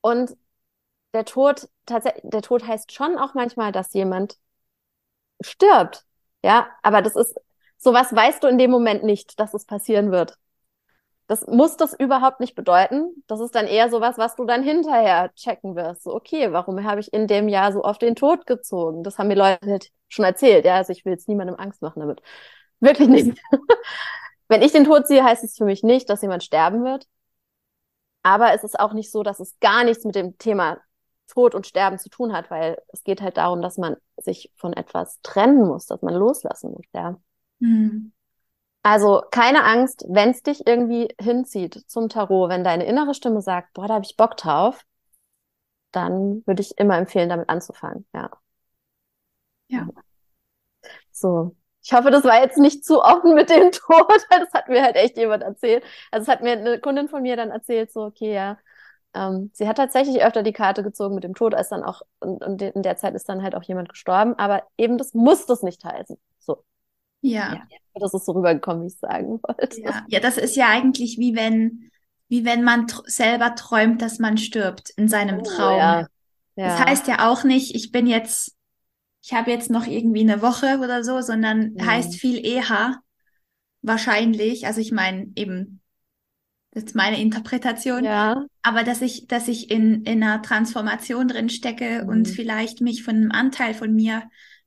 Und 0.00 0.36
der 1.14 1.24
Tod, 1.24 1.68
tatsächlich, 1.86 2.22
der 2.24 2.42
Tod 2.42 2.66
heißt 2.66 2.92
schon 2.92 3.18
auch 3.18 3.34
manchmal, 3.34 3.72
dass 3.72 3.92
jemand 3.94 4.36
stirbt. 5.40 6.04
Ja, 6.42 6.68
aber 6.82 7.02
das 7.02 7.16
ist, 7.16 7.38
sowas 7.78 8.14
weißt 8.14 8.42
du 8.42 8.48
in 8.48 8.58
dem 8.58 8.70
Moment 8.70 9.04
nicht, 9.04 9.38
dass 9.40 9.54
es 9.54 9.64
passieren 9.64 10.10
wird. 10.10 10.36
Das 11.26 11.46
muss 11.46 11.76
das 11.78 11.94
überhaupt 11.98 12.40
nicht 12.40 12.54
bedeuten. 12.54 13.24
Das 13.26 13.40
ist 13.40 13.54
dann 13.54 13.66
eher 13.66 13.88
sowas, 13.88 14.18
was 14.18 14.36
du 14.36 14.44
dann 14.44 14.62
hinterher 14.62 15.32
checken 15.34 15.74
wirst. 15.74 16.02
So, 16.02 16.14
okay, 16.14 16.52
warum 16.52 16.84
habe 16.84 17.00
ich 17.00 17.12
in 17.14 17.26
dem 17.26 17.48
Jahr 17.48 17.72
so 17.72 17.82
oft 17.82 18.02
den 18.02 18.14
Tod 18.14 18.46
gezogen? 18.46 19.02
Das 19.02 19.18
haben 19.18 19.28
mir 19.28 19.34
Leute 19.36 19.66
halt 19.66 19.90
schon 20.08 20.26
erzählt. 20.26 20.66
Ja, 20.66 20.76
also 20.76 20.92
ich 20.92 21.04
will 21.04 21.12
jetzt 21.12 21.28
niemandem 21.28 21.56
Angst 21.56 21.80
machen 21.80 22.00
damit. 22.00 22.20
Wirklich 22.80 23.08
nicht. 23.08 23.38
Wenn 24.48 24.62
ich 24.62 24.72
den 24.72 24.84
Tod 24.84 25.06
ziehe, 25.06 25.24
heißt 25.24 25.44
es 25.44 25.56
für 25.56 25.64
mich 25.64 25.82
nicht, 25.82 26.10
dass 26.10 26.20
jemand 26.20 26.44
sterben 26.44 26.84
wird. 26.84 27.06
Aber 28.22 28.54
es 28.54 28.64
ist 28.64 28.80
auch 28.80 28.92
nicht 28.92 29.10
so, 29.10 29.22
dass 29.22 29.38
es 29.38 29.58
gar 29.60 29.84
nichts 29.84 30.04
mit 30.04 30.14
dem 30.14 30.36
Thema 30.38 30.78
Tod 31.28 31.54
und 31.54 31.66
Sterben 31.66 31.98
zu 31.98 32.08
tun 32.08 32.32
hat, 32.32 32.50
weil 32.50 32.78
es 32.88 33.02
geht 33.04 33.22
halt 33.22 33.36
darum, 33.36 33.62
dass 33.62 33.78
man 33.78 33.96
sich 34.16 34.50
von 34.56 34.72
etwas 34.72 35.20
trennen 35.22 35.66
muss, 35.66 35.86
dass 35.86 36.02
man 36.02 36.14
loslassen 36.14 36.72
muss, 36.72 36.86
ja. 36.92 37.18
Mhm. 37.60 38.13
Also 38.84 39.22
keine 39.32 39.64
Angst, 39.64 40.04
wenn 40.08 40.30
es 40.30 40.42
dich 40.44 40.64
irgendwie 40.66 41.08
hinzieht 41.20 41.82
zum 41.90 42.08
Tarot, 42.08 42.50
wenn 42.50 42.62
deine 42.64 42.84
innere 42.86 43.14
Stimme 43.14 43.40
sagt, 43.42 43.72
boah, 43.74 43.88
da 43.88 43.94
habe 43.94 44.04
ich 44.04 44.16
Bock 44.16 44.36
drauf, 44.36 44.84
dann 45.92 46.42
würde 46.46 46.60
ich 46.62 46.76
immer 46.78 46.98
empfehlen, 46.98 47.28
damit 47.30 47.48
anzufangen, 47.48 48.06
ja. 48.14 48.30
Ja. 49.68 49.88
So. 51.12 51.56
Ich 51.82 51.92
hoffe, 51.92 52.10
das 52.10 52.24
war 52.24 52.40
jetzt 52.40 52.56
nicht 52.58 52.84
zu 52.84 53.02
offen 53.02 53.34
mit 53.34 53.50
dem 53.50 53.70
Tod. 53.72 54.06
Das 54.30 54.52
hat 54.54 54.68
mir 54.68 54.82
halt 54.82 54.96
echt 54.96 55.16
jemand 55.18 55.42
erzählt. 55.42 55.84
Also 56.10 56.22
es 56.24 56.28
hat 56.28 56.42
mir 56.42 56.52
eine 56.52 56.80
Kundin 56.80 57.08
von 57.08 57.22
mir 57.22 57.36
dann 57.36 57.50
erzählt, 57.50 57.92
so, 57.92 58.02
okay, 58.04 58.32
ja, 58.34 58.58
ähm, 59.14 59.50
sie 59.54 59.68
hat 59.68 59.76
tatsächlich 59.78 60.22
öfter 60.24 60.42
die 60.42 60.52
Karte 60.52 60.82
gezogen 60.82 61.14
mit 61.14 61.24
dem 61.24 61.34
Tod, 61.34 61.54
als 61.54 61.70
dann 61.70 61.84
auch, 61.84 62.02
und, 62.20 62.44
und 62.44 62.62
in 62.62 62.82
der 62.82 62.96
Zeit 62.98 63.14
ist 63.14 63.28
dann 63.30 63.42
halt 63.42 63.54
auch 63.54 63.62
jemand 63.64 63.88
gestorben, 63.90 64.34
aber 64.38 64.64
eben 64.78 64.98
das 64.98 65.14
muss 65.14 65.46
das 65.46 65.62
nicht 65.62 65.84
heißen. 65.84 66.18
So. 66.40 66.64
Ja. 67.24 67.54
ja. 67.54 67.78
Das 67.94 68.12
ist 68.12 68.26
so 68.26 68.32
rübergekommen, 68.32 68.82
wie 68.82 68.86
ich 68.88 68.98
sagen 68.98 69.40
wollte. 69.42 69.80
Ja. 69.80 70.04
ja, 70.08 70.20
das 70.20 70.36
ist 70.38 70.56
ja 70.56 70.68
eigentlich 70.68 71.18
wie 71.18 71.34
wenn, 71.36 71.90
wie 72.28 72.44
wenn 72.44 72.62
man 72.64 72.86
tr 72.88 73.02
selber 73.06 73.54
träumt, 73.54 74.02
dass 74.02 74.18
man 74.18 74.36
stirbt 74.36 74.90
in 74.96 75.08
seinem 75.08 75.40
Oh, 75.40 75.42
Traum. 75.42 75.78
ja. 75.78 76.06
Ja. 76.56 76.68
Das 76.68 76.80
heißt 76.80 77.08
ja 77.08 77.28
auch 77.30 77.44
nicht, 77.44 77.74
ich 77.74 77.92
bin 77.92 78.06
jetzt, 78.06 78.54
ich 79.24 79.32
habe 79.32 79.50
jetzt 79.50 79.70
noch 79.70 79.86
irgendwie 79.86 80.20
eine 80.20 80.42
Woche 80.42 80.78
oder 80.78 81.02
so, 81.02 81.20
sondern 81.20 81.72
Mhm. 81.74 81.86
heißt 81.86 82.14
viel 82.16 82.44
eher 82.44 83.00
wahrscheinlich, 83.82 84.66
also 84.66 84.80
ich 84.80 84.92
meine 84.92 85.28
eben, 85.36 85.80
das 86.72 86.84
ist 86.84 86.94
meine 86.96 87.20
Interpretation, 87.20 88.04
ja. 88.04 88.44
aber 88.62 88.82
dass 88.82 89.00
ich, 89.02 89.26
dass 89.28 89.48
ich 89.48 89.70
in, 89.70 90.02
in 90.04 90.22
einer 90.22 90.42
Transformation 90.42 91.28
drin 91.28 91.48
stecke 91.48 92.04
und 92.08 92.26
Mhm. 92.28 92.32
vielleicht 92.32 92.80
mich 92.80 93.02
von 93.04 93.14
einem 93.16 93.30
Anteil 93.32 93.74
von 93.74 93.94
mir 93.94 94.22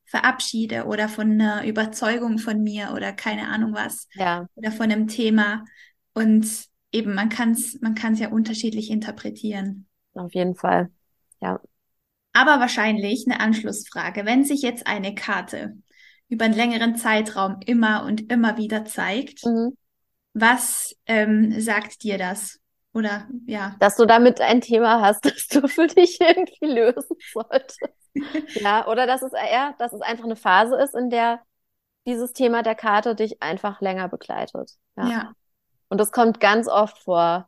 verabschiede 0.07 0.85
oder 0.85 1.09
von 1.09 1.31
einer 1.31 1.65
Überzeugung 1.65 2.39
von 2.39 2.63
mir 2.63 2.91
oder 2.95 3.13
keine 3.13 3.47
Ahnung 3.49 3.73
was 3.73 4.07
Ja. 4.13 4.47
oder 4.55 4.71
von 4.71 4.91
einem 4.91 5.07
Thema 5.07 5.65
und 6.13 6.47
eben 6.91 7.13
man 7.13 7.29
kann 7.29 7.51
es 7.51 7.79
man 7.81 7.93
kann 7.95 8.13
es 8.13 8.19
ja 8.19 8.29
unterschiedlich 8.29 8.89
interpretieren. 8.89 9.87
Auf 10.13 10.33
jeden 10.33 10.55
Fall. 10.55 10.89
Ja. 11.41 11.59
Aber 12.33 12.59
wahrscheinlich 12.59 13.25
eine 13.27 13.39
Anschlussfrage, 13.39 14.25
wenn 14.25 14.45
sich 14.45 14.61
jetzt 14.61 14.87
eine 14.87 15.13
Karte 15.15 15.77
über 16.29 16.45
einen 16.45 16.53
längeren 16.55 16.95
Zeitraum 16.95 17.59
immer 17.65 18.03
und 18.05 18.31
immer 18.31 18.57
wieder 18.57 18.85
zeigt, 18.85 19.45
Mhm. 19.45 19.75
was 20.33 20.95
ähm, 21.05 21.59
sagt 21.59 22.03
dir 22.03 22.17
das? 22.17 22.59
Oder 22.97 23.27
ja, 23.45 23.75
Dass 23.79 23.95
du 23.95 24.05
damit 24.05 24.41
ein 24.41 24.61
Thema 24.61 25.01
hast, 25.01 25.25
das 25.25 25.47
du 25.47 25.67
für 25.67 25.87
dich 25.87 26.19
irgendwie 26.19 26.65
lösen 26.65 27.15
solltest. 27.33 27.79
Ja, 28.61 28.87
oder 28.87 29.05
dass 29.05 29.21
es 29.21 29.31
eher, 29.31 29.75
dass 29.77 29.93
es 29.93 30.01
einfach 30.01 30.23
eine 30.23 30.35
Phase 30.35 30.75
ist, 30.77 30.95
in 30.95 31.11
der 31.11 31.39
dieses 32.07 32.33
Thema 32.33 32.63
der 32.63 32.73
Karte 32.73 33.13
dich 33.13 33.43
einfach 33.43 33.79
länger 33.79 34.07
begleitet. 34.07 34.71
Ja. 34.95 35.07
ja, 35.07 35.33
Und 35.89 35.99
das 35.99 36.11
kommt 36.11 36.39
ganz 36.39 36.67
oft 36.67 36.97
vor. 37.03 37.47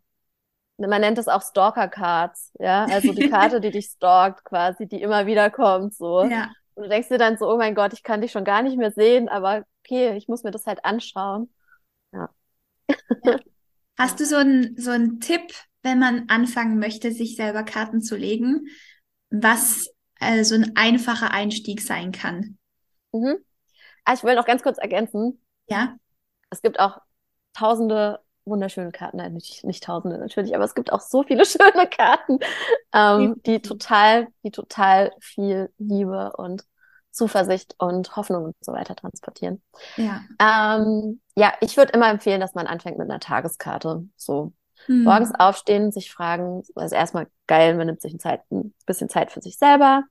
Man 0.77 1.01
nennt 1.01 1.17
es 1.17 1.27
auch 1.27 1.41
Stalker-Cards, 1.41 2.53
ja, 2.59 2.85
also 2.85 3.13
die 3.13 3.29
Karte, 3.29 3.61
die 3.61 3.71
dich 3.71 3.87
stalkt, 3.87 4.45
quasi, 4.45 4.87
die 4.87 5.01
immer 5.01 5.25
wieder 5.25 5.49
kommt, 5.49 5.95
so. 5.95 6.23
ja, 6.23 6.51
Und 6.75 6.83
du 6.83 6.89
denkst 6.89 7.09
dir 7.09 7.17
dann 7.17 7.37
so, 7.37 7.51
oh 7.51 7.57
mein 7.57 7.73
Gott, 7.73 7.93
ich 7.93 8.03
kann 8.03 8.21
dich 8.21 8.31
schon 8.31 8.43
gar 8.45 8.61
nicht 8.61 8.77
mehr 8.77 8.91
sehen, 8.91 9.27
aber 9.27 9.63
okay, 9.83 10.15
ich 10.15 10.27
muss 10.27 10.43
mir 10.43 10.51
das 10.51 10.67
halt 10.67 10.85
anschauen. 10.85 11.49
Hast 13.99 14.19
du 14.21 14.25
so 14.25 14.37
einen 14.37 14.77
so 14.77 14.91
einen 14.91 15.19
Tipp, 15.19 15.53
wenn 15.83 15.99
man 15.99 16.29
anfangen 16.29 16.79
möchte, 16.79 17.11
sich 17.11 17.35
selber 17.35 17.63
Karten 17.63 18.01
zu 18.01 18.15
legen, 18.15 18.67
was 19.29 19.89
äh, 20.19 20.43
so 20.43 20.55
ein 20.55 20.75
einfacher 20.75 21.31
Einstieg 21.31 21.81
sein 21.81 22.11
kann? 22.11 22.57
Mhm. 23.11 23.37
Ah, 24.05 24.13
ich 24.13 24.23
will 24.23 24.35
noch 24.35 24.45
ganz 24.45 24.63
kurz 24.63 24.77
ergänzen. 24.77 25.41
Ja, 25.67 25.97
Es 26.49 26.61
gibt 26.61 26.79
auch 26.79 26.99
tausende 27.53 28.19
wunderschöne 28.45 28.91
Karten, 28.91 29.17
nein, 29.17 29.33
nicht, 29.33 29.63
nicht 29.63 29.83
tausende 29.83 30.17
natürlich, 30.17 30.55
aber 30.55 30.63
es 30.63 30.73
gibt 30.73 30.91
auch 30.91 31.01
so 31.01 31.23
viele 31.23 31.45
schöne 31.45 31.87
Karten, 31.87 32.39
ähm, 32.93 33.35
die 33.45 33.61
total, 33.61 34.27
die 34.43 34.51
total 34.51 35.11
viel 35.19 35.71
Liebe 35.77 36.33
und 36.37 36.63
Zuversicht 37.11 37.75
und 37.79 38.15
Hoffnung 38.15 38.45
und 38.45 38.55
so 38.61 38.73
weiter 38.73 38.95
transportieren. 38.95 39.61
ja. 39.97 40.23
Ähm, 40.39 41.21
ja, 41.35 41.53
ich 41.61 41.77
würde 41.77 41.93
immer 41.93 42.09
empfehlen, 42.09 42.39
dass 42.41 42.53
man 42.55 42.67
anfängt 42.67 42.97
mit 42.97 43.09
einer 43.09 43.19
Tageskarte. 43.19 44.07
So 44.15 44.53
Hm. 44.87 45.03
morgens 45.03 45.31
aufstehen, 45.37 45.91
sich 45.91 46.11
fragen, 46.11 46.63
also 46.75 46.95
erstmal 46.95 47.27
geil, 47.47 47.75
man 47.75 47.87
nimmt 47.87 48.01
sich 48.01 48.13
ein, 48.13 48.19
Zeit, 48.19 48.41
ein 48.51 48.73
bisschen 48.85 49.09
Zeit 49.09 49.31
für 49.31 49.41
sich 49.41 49.57
selber 49.57 50.03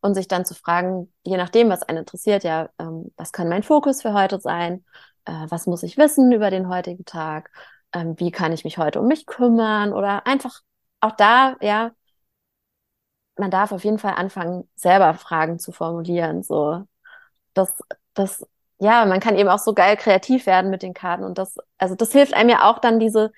und 0.00 0.14
sich 0.14 0.28
dann 0.28 0.44
zu 0.44 0.54
fragen, 0.54 1.12
je 1.24 1.36
nachdem, 1.36 1.68
was 1.68 1.82
einen 1.82 1.98
interessiert, 1.98 2.44
ja, 2.44 2.68
ähm, 2.78 3.12
was 3.16 3.32
kann 3.32 3.48
mein 3.48 3.62
Fokus 3.62 4.02
für 4.02 4.12
heute 4.12 4.40
sein? 4.40 4.84
Äh, 5.24 5.46
was 5.48 5.66
muss 5.66 5.82
ich 5.82 5.96
wissen 5.96 6.32
über 6.32 6.50
den 6.50 6.68
heutigen 6.68 7.04
Tag? 7.04 7.50
Ähm, 7.92 8.14
wie 8.18 8.30
kann 8.30 8.52
ich 8.52 8.64
mich 8.64 8.78
heute 8.78 9.00
um 9.00 9.06
mich 9.06 9.26
kümmern? 9.26 9.92
Oder 9.92 10.26
einfach 10.26 10.60
auch 11.00 11.12
da, 11.12 11.56
ja, 11.60 11.92
man 13.38 13.50
darf 13.50 13.72
auf 13.72 13.84
jeden 13.84 13.98
Fall 13.98 14.14
anfangen, 14.14 14.68
selber 14.76 15.14
Fragen 15.14 15.58
zu 15.58 15.72
formulieren. 15.72 16.42
So, 16.42 16.84
das, 17.54 17.82
das, 18.14 18.46
ja, 18.78 19.04
man 19.06 19.20
kann 19.20 19.36
eben 19.36 19.48
auch 19.48 19.58
so 19.58 19.74
geil 19.74 19.96
kreativ 19.96 20.46
werden 20.46 20.70
mit 20.70 20.82
den 20.82 20.94
Karten 20.94 21.24
und 21.24 21.38
das, 21.38 21.56
also 21.78 21.94
das 21.94 22.12
hilft 22.12 22.34
einem 22.34 22.50
ja 22.50 22.70
auch 22.70 22.78
dann 22.80 23.00
diese, 23.00 23.32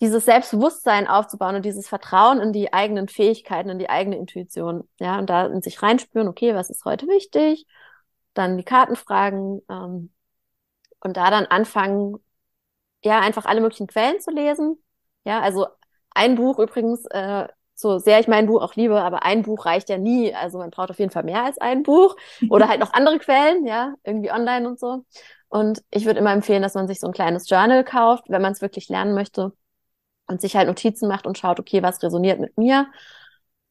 dieses 0.00 0.24
Selbstbewusstsein 0.26 1.08
aufzubauen 1.08 1.56
und 1.56 1.64
dieses 1.64 1.88
Vertrauen 1.88 2.40
in 2.40 2.52
die 2.52 2.72
eigenen 2.72 3.08
Fähigkeiten, 3.08 3.68
in 3.70 3.78
die 3.78 3.90
eigene 3.90 4.16
Intuition, 4.16 4.88
ja, 5.00 5.18
und 5.18 5.28
da 5.28 5.46
in 5.46 5.62
sich 5.62 5.82
reinspüren, 5.82 6.28
okay, 6.28 6.54
was 6.54 6.70
ist 6.70 6.84
heute 6.84 7.06
wichtig? 7.08 7.66
Dann 8.34 8.56
die 8.58 8.64
Karten 8.64 8.96
fragen, 8.96 9.60
ähm, 9.68 10.12
und 11.00 11.16
da 11.16 11.30
dann 11.30 11.46
anfangen, 11.46 12.18
ja, 13.04 13.20
einfach 13.20 13.46
alle 13.46 13.60
möglichen 13.60 13.86
Quellen 13.86 14.20
zu 14.20 14.30
lesen. 14.30 14.82
Ja, 15.24 15.40
also 15.40 15.66
ein 16.10 16.36
Buch 16.36 16.58
übrigens, 16.58 17.06
äh, 17.06 17.48
so 17.78 17.98
sehr 17.98 18.18
ich 18.18 18.26
mein 18.26 18.46
Buch 18.46 18.60
auch 18.60 18.74
liebe, 18.74 19.00
aber 19.00 19.22
ein 19.24 19.42
Buch 19.42 19.64
reicht 19.64 19.88
ja 19.88 19.98
nie. 19.98 20.34
Also 20.34 20.58
man 20.58 20.70
braucht 20.70 20.90
auf 20.90 20.98
jeden 20.98 21.12
Fall 21.12 21.22
mehr 21.22 21.44
als 21.44 21.58
ein 21.58 21.84
Buch 21.84 22.16
oder 22.50 22.68
halt 22.68 22.80
noch 22.80 22.92
andere 22.92 23.18
Quellen, 23.18 23.66
ja, 23.66 23.94
irgendwie 24.02 24.32
online 24.32 24.68
und 24.68 24.80
so. 24.80 25.04
Und 25.48 25.82
ich 25.90 26.04
würde 26.04 26.18
immer 26.18 26.32
empfehlen, 26.32 26.62
dass 26.62 26.74
man 26.74 26.88
sich 26.88 26.98
so 27.00 27.06
ein 27.06 27.12
kleines 27.12 27.48
Journal 27.48 27.84
kauft, 27.84 28.24
wenn 28.28 28.42
man 28.42 28.52
es 28.52 28.60
wirklich 28.60 28.88
lernen 28.88 29.14
möchte 29.14 29.52
und 30.26 30.40
sich 30.40 30.56
halt 30.56 30.66
Notizen 30.66 31.08
macht 31.08 31.26
und 31.26 31.38
schaut, 31.38 31.60
okay, 31.60 31.82
was 31.82 32.02
resoniert 32.02 32.40
mit 32.40 32.58
mir? 32.58 32.88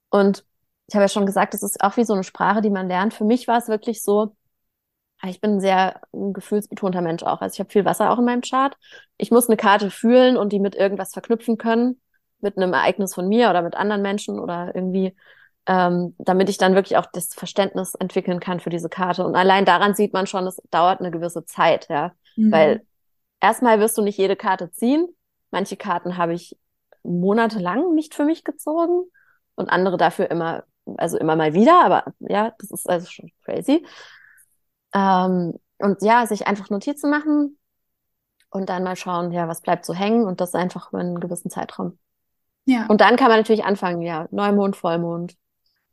Und 0.10 0.46
ich 0.88 0.96
habe 0.96 1.04
ja 1.04 1.10
schon 1.10 1.26
gesagt, 1.26 1.54
es 1.54 1.64
ist 1.64 1.82
auch 1.84 1.98
wie 1.98 2.06
so 2.06 2.14
eine 2.14 2.24
Sprache, 2.24 2.62
die 2.62 2.70
man 2.70 2.88
lernt. 2.88 3.14
Für 3.14 3.26
mich 3.26 3.48
war 3.48 3.58
es 3.58 3.68
wirklich 3.68 4.02
so, 4.02 4.36
ich 5.26 5.42
bin 5.42 5.56
ein 5.56 5.60
sehr 5.60 6.00
gefühlsbetonter 6.14 7.02
Mensch 7.02 7.24
auch. 7.24 7.42
Also 7.42 7.56
ich 7.56 7.60
habe 7.60 7.72
viel 7.72 7.86
Wasser 7.86 8.12
auch 8.12 8.20
in 8.20 8.26
meinem 8.26 8.42
Chart. 8.42 8.78
Ich 9.18 9.32
muss 9.32 9.50
eine 9.50 9.58
Karte 9.58 9.92
fühlen 9.92 10.38
und 10.38 10.54
die 10.54 10.60
mit 10.60 10.76
irgendwas 10.76 11.12
verknüpfen 11.12 11.58
können, 11.58 12.00
mit 12.40 12.58
einem 12.58 12.74
Ereignis 12.74 13.14
von 13.14 13.28
mir 13.28 13.50
oder 13.50 13.62
mit 13.62 13.76
anderen 13.76 14.02
Menschen 14.02 14.40
oder 14.40 14.74
irgendwie, 14.76 15.16
ähm, 15.66 16.16
damit 16.18 16.50
ich 16.50 16.58
dann 16.58 16.76
wirklich 16.76 16.98
auch 16.98 17.08
das 17.12 17.34
Verständnis 17.34 17.96
entwickeln 17.96 18.40
kann 18.40 18.60
für 18.60 18.70
diese 18.70 18.90
Karte. 18.90 19.26
Und 19.26 19.36
allein 19.36 19.66
daran 19.66 19.96
sieht 19.96 20.14
man 20.14 20.28
schon, 20.28 20.48
es 20.48 20.62
dauert 20.72 21.00
eine 21.00 21.12
gewisse 21.12 21.46
Zeit, 21.46 21.88
ja. 21.90 22.14
Mhm. 22.36 22.52
Weil 22.52 22.82
erstmal 23.42 23.80
wirst 23.80 23.98
du 23.98 24.02
nicht 24.02 24.18
jede 24.18 24.36
Karte 24.36 24.72
ziehen. 24.72 25.08
Manche 25.52 25.78
Karten 25.78 26.18
habe 26.18 26.34
ich 26.34 26.58
monatelang 27.04 27.94
nicht 27.96 28.14
für 28.14 28.26
mich 28.26 28.44
gezogen 28.44 29.10
und 29.56 29.70
andere 29.70 29.98
dafür 29.98 30.30
immer, 30.30 30.64
also 30.98 31.18
immer 31.18 31.36
mal 31.36 31.54
wieder, 31.54 31.84
aber 31.84 32.14
ja, 32.20 32.54
das 32.60 32.72
ist 32.72 32.90
also 32.90 33.08
schon 33.10 33.32
crazy. 33.44 33.86
Ähm, 34.94 35.54
und 35.80 36.02
ja, 36.02 36.26
sich 36.26 36.48
einfach 36.48 36.70
Notizen 36.70 37.10
machen 37.10 37.58
und 38.50 38.70
dann 38.70 38.84
mal 38.84 38.96
schauen, 38.96 39.32
ja, 39.32 39.48
was 39.48 39.62
bleibt 39.62 39.86
so 39.86 39.94
hängen 39.94 40.26
und 40.26 40.42
das 40.42 40.56
einfach 40.56 40.90
über 40.90 41.00
einen 41.00 41.20
gewissen 41.20 41.50
Zeitraum. 41.50 41.98
Ja, 42.68 42.88
Und 42.88 43.02
dann 43.02 43.16
kann 43.18 43.30
man 43.30 43.40
natürlich 43.40 43.66
anfangen, 43.66 44.02
ja, 44.02 44.28
Neumond, 44.32 44.76
Vollmond 44.76 45.36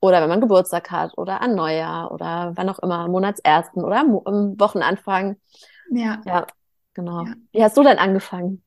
oder 0.00 0.22
wenn 0.22 0.28
man 0.30 0.40
Geburtstag 0.40 0.90
hat 0.90 1.16
oder 1.18 1.42
an 1.42 1.54
Neujahr 1.54 2.12
oder 2.12 2.52
wann 2.56 2.68
auch 2.70 2.78
immer, 2.80 3.00
am 3.00 3.12
Monatsersten 3.12 3.84
oder 3.84 4.00
am, 4.00 4.20
am 4.24 4.60
Wochenanfang. 4.60 5.36
ja. 5.90 6.22
Ja, 6.26 6.46
genau. 6.94 7.26
Ja. 7.26 7.34
Wie 7.52 7.62
hast 7.64 7.76
du 7.76 7.82
denn 7.84 7.98
angefangen? 7.98 8.62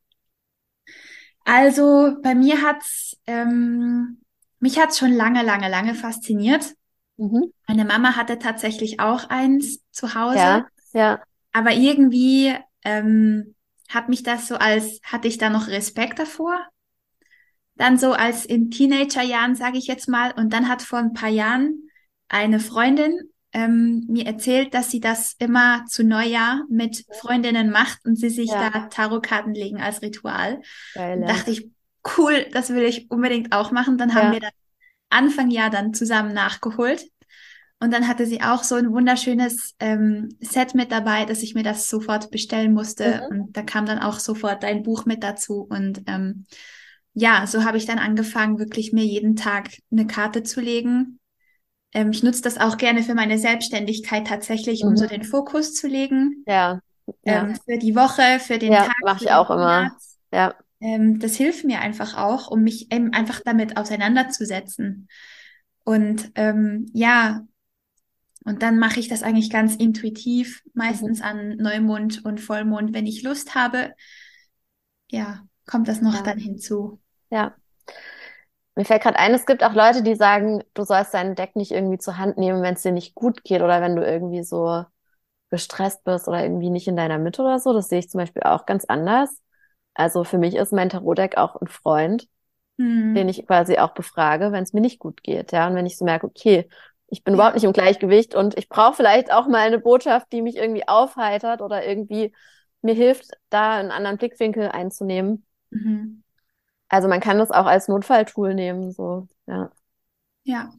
Also 1.46 2.18
bei 2.22 2.36
mir 2.36 2.62
hat's 2.62 3.18
ähm, 3.26 4.22
mich 4.60 4.80
hat's 4.80 4.98
schon 5.00 5.14
lange, 5.14 5.44
lange, 5.44 5.70
lange 5.70 5.96
fasziniert. 5.96 6.74
Mhm. 7.18 7.52
Meine 7.68 7.86
Mama 7.86 8.16
hatte 8.16 8.40
tatsächlich 8.40 9.00
auch 9.00 9.30
eins 9.30 9.82
zu 9.92 10.16
Hause, 10.16 10.38
Ja, 10.38 10.68
ja, 10.94 11.24
aber 11.54 11.74
irgendwie 11.74 12.56
ähm, 12.84 13.56
hat 13.90 14.10
mich 14.10 14.24
das 14.24 14.48
so 14.48 14.56
als, 14.56 15.00
hatte 15.04 15.28
ich 15.28 15.38
da 15.38 15.50
noch 15.50 15.68
Respekt 15.68 16.20
davor. 16.20 16.60
Dann 17.78 17.98
so 17.98 18.14
als 18.14 18.46
in 18.46 18.72
Teenagerjahren, 18.72 19.56
sage 19.56 19.78
ich 19.78 19.88
jetzt 19.88 20.08
mal, 20.08 20.32
und 20.32 20.52
dann 20.54 20.68
hat 20.68 20.82
vor 20.82 21.00
ein 21.00 21.14
paar 21.14 21.30
Jahren 21.30 21.90
eine 22.28 22.60
Freundin 22.60 23.14
ähm, 23.54 24.04
mir 24.10 24.26
erzählt, 24.26 24.74
dass 24.74 24.92
sie 24.92 25.00
das 25.00 25.36
immer 25.40 25.86
zu 25.88 26.04
Neujahr 26.04 26.66
mit 26.70 27.06
Freundinnen 27.20 27.70
macht 27.72 28.00
und 28.06 28.16
sie 28.18 28.30
sich 28.30 28.50
Ja. 28.50 28.70
da 28.70 28.80
Tarotkarten 28.88 29.54
legen 29.54 29.80
als 29.82 30.02
Ritual. 30.02 30.62
geil, 30.94 31.22
ja. 31.22 31.28
dachte 31.28 31.52
ich, 31.52 31.70
cool, 32.18 32.46
das 32.52 32.70
will 32.70 32.84
ich 32.84 33.10
unbedingt 33.10 33.54
auch 33.54 33.72
machen. 33.72 33.98
Dann 33.98 34.14
haben 34.16 34.28
Ja. 34.28 34.34
wir 34.34 34.40
das 34.42 34.52
Anfang 35.10 35.50
Jahr 35.50 35.70
dann 35.70 35.94
zusammen 35.94 36.34
nachgeholt. 36.34 37.06
Und 37.80 37.94
dann 37.94 38.08
hatte 38.08 38.26
sie 38.26 38.42
auch 38.42 38.64
so 38.64 38.76
ein 38.76 38.92
wunderschönes 38.92 39.76
ähm, 39.80 40.30
Set 40.42 40.74
mit 40.74 40.92
dabei, 40.92 41.26
dass 41.26 41.44
ich 41.44 41.54
mir 41.54 41.64
das 41.64 41.88
sofort 41.90 42.32
bestellen 42.32 42.74
musste. 42.74 43.28
Mhm. 43.32 43.42
Und 43.42 43.58
da 43.58 43.62
kam 43.62 43.86
dann 43.86 44.00
auch 44.00 44.20
sofort 44.20 44.64
dein 44.64 44.84
Buch 44.84 45.06
mit 45.06 45.24
dazu. 45.24 45.66
Und 45.70 46.02
ähm, 46.08 46.48
ja, 47.18 47.48
so 47.48 47.64
habe 47.64 47.78
ich 47.78 47.86
dann 47.86 48.00
angefangen, 48.00 48.60
wirklich 48.60 48.94
mir 48.94 49.06
jeden 49.06 49.36
Tag 49.36 49.70
eine 49.92 50.08
Karte 50.08 50.44
zu 50.44 50.62
legen. 50.62 51.20
Ähm, 51.94 52.12
ich 52.12 52.24
nutze 52.24 52.42
das 52.44 52.58
auch 52.60 52.78
gerne 52.78 53.04
für 53.04 53.16
meine 53.16 53.40
Selbstständigkeit 53.40 54.28
tatsächlich, 54.28 54.86
um 54.86 54.96
Mhm. 54.96 54.98
so 54.98 55.08
den 55.08 55.24
Fokus 55.24 55.76
zu 55.76 55.88
legen. 55.88 56.46
Ja, 56.46 56.82
ja, 57.24 57.48
Ähm, 57.48 57.56
für 57.56 57.78
die 57.80 57.96
Woche, 57.96 58.40
für 58.40 58.60
den 58.60 58.80
Ja, 58.80 58.80
Tag, 58.80 58.96
mach 59.00 59.20
für 59.20 59.26
ich 59.26 59.32
auch 59.32 59.50
immer. 59.50 59.90
Monat. 59.90 60.02
ja, 60.32 60.56
Ähm, 60.82 61.20
das 61.20 61.36
hilft 61.38 61.66
mir 61.66 61.82
einfach 61.82 62.18
auch, 62.18 62.50
um 62.50 62.64
mich 62.64 62.92
eben 62.94 63.14
einfach 63.14 63.42
damit 63.46 63.78
auseinanderzusetzen. 63.78 65.10
Und 65.86 66.32
ähm, 66.36 66.88
ja, 66.94 67.48
Und 68.46 68.64
dann 68.64 68.80
mache 68.80 69.00
ich 69.00 69.10
das 69.10 69.24
eigentlich 69.24 69.50
ganz 69.52 69.76
intuitiv, 69.76 70.64
meistens 70.74 71.22
Mhm. 71.22 71.22
an 71.22 71.58
Neumond 71.58 72.24
und 72.26 72.40
Vollmond, 72.40 72.94
wenn 72.94 73.06
ich 73.06 73.22
Lust 73.24 73.56
habe. 73.56 73.94
Ja, 75.10 75.46
kommt 75.66 75.88
das 75.90 76.00
noch 76.02 76.16
Ja. 76.16 76.22
dann 76.22 76.40
hinzu. 76.40 77.02
Ja. 77.30 77.58
Mir 78.76 78.86
fällt 78.86 79.02
gerade 79.02 79.18
ein, 79.18 79.34
es 79.34 79.46
gibt 79.48 79.64
auch 79.64 79.74
Leute, 79.74 80.04
die 80.04 80.16
sagen, 80.16 80.64
du 80.76 80.84
sollst 80.84 81.14
dein 81.14 81.34
Deck 81.36 81.56
nicht 81.56 81.72
irgendwie 81.72 81.98
zur 81.98 82.18
Hand 82.18 82.38
nehmen, 82.38 82.62
wenn 82.62 82.76
es 82.76 82.84
dir 82.84 82.92
nicht 82.92 83.16
gut 83.16 83.44
geht 83.44 83.62
oder 83.62 83.82
wenn 83.82 83.96
du 83.96 84.06
irgendwie 84.06 84.44
so 84.44 84.84
gestresst 85.50 86.04
bist 86.04 86.28
oder 86.28 86.44
irgendwie 86.44 86.70
nicht 86.70 86.88
in 86.88 86.98
deiner 86.98 87.18
Mitte 87.20 87.42
oder 87.42 87.60
so. 87.60 87.74
Das 87.74 87.90
sehe 87.90 88.00
ich 88.00 88.10
zum 88.10 88.20
Beispiel 88.20 88.44
auch 88.44 88.66
ganz 88.66 88.86
anders. 88.86 89.42
Also 89.96 90.24
für 90.24 90.38
mich 90.38 90.56
ist 90.56 90.74
mein 90.74 90.90
Tarotdeck 90.90 91.38
auch 91.38 91.56
ein 91.56 91.68
Freund, 91.68 92.28
Hm. 92.80 93.16
den 93.16 93.30
ich 93.30 93.48
quasi 93.48 93.78
auch 93.78 93.94
befrage, 93.94 94.52
wenn 94.52 94.64
es 94.64 94.74
mir 94.74 94.82
nicht 94.82 95.00
gut 95.00 95.24
geht. 95.24 95.52
Ja, 95.52 95.68
und 95.68 95.76
wenn 95.76 95.86
ich 95.88 95.98
so 95.98 96.06
merke, 96.06 96.28
okay, 96.28 96.70
ich 97.08 97.24
bin 97.24 97.34
Ja. 97.34 97.38
überhaupt 97.38 97.56
nicht 97.56 97.64
im 97.64 97.74
Gleichgewicht 97.74 98.36
und 98.36 98.58
ich 98.58 98.70
brauche 98.70 98.96
vielleicht 98.96 99.32
auch 99.32 99.48
mal 99.48 99.68
eine 99.68 99.80
Botschaft, 99.80 100.32
die 100.32 100.42
mich 100.42 100.58
irgendwie 100.58 100.88
aufheitert 100.88 101.62
oder 101.62 101.86
irgendwie 101.86 102.34
mir 102.82 102.94
hilft, 102.94 103.32
da 103.50 103.78
einen 103.78 103.92
anderen 103.92 104.18
Blickwinkel 104.18 104.70
einzunehmen. 104.70 105.46
Mhm. 105.72 106.24
Also 106.90 107.08
man 107.08 107.20
kann 107.20 107.38
das 107.38 107.52
auch 107.52 107.66
als 107.66 107.88
Notfalltool 107.88 108.54
nehmen, 108.54 108.92
so, 108.92 109.28
ja. 109.48 109.72
Ja. 110.44 110.72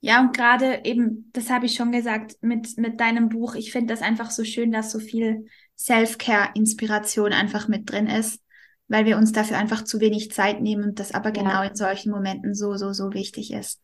Ja, 0.00 0.20
und 0.20 0.36
gerade 0.36 0.84
eben, 0.84 1.28
das 1.32 1.50
habe 1.50 1.66
ich 1.66 1.74
schon 1.74 1.90
gesagt, 1.90 2.36
mit, 2.40 2.78
mit 2.78 3.00
deinem 3.00 3.28
Buch, 3.28 3.56
ich 3.56 3.72
finde 3.72 3.92
das 3.92 4.00
einfach 4.02 4.30
so 4.30 4.44
schön, 4.44 4.70
dass 4.70 4.92
so 4.92 5.00
viel 5.00 5.46
Self-Care-Inspiration 5.76 7.32
einfach 7.32 7.66
mit 7.66 7.90
drin 7.90 8.06
ist, 8.06 8.40
weil 8.86 9.06
wir 9.06 9.16
uns 9.16 9.32
dafür 9.32 9.58
einfach 9.58 9.82
zu 9.82 10.00
wenig 10.00 10.30
Zeit 10.30 10.60
nehmen 10.60 10.84
und 10.84 11.00
das 11.00 11.12
aber 11.12 11.34
Ja. 11.34 11.42
genau 11.42 11.62
in 11.62 11.74
solchen 11.74 12.12
Momenten 12.12 12.54
so, 12.54 12.76
so, 12.76 12.92
so 12.92 13.12
wichtig 13.12 13.52
ist. 13.52 13.80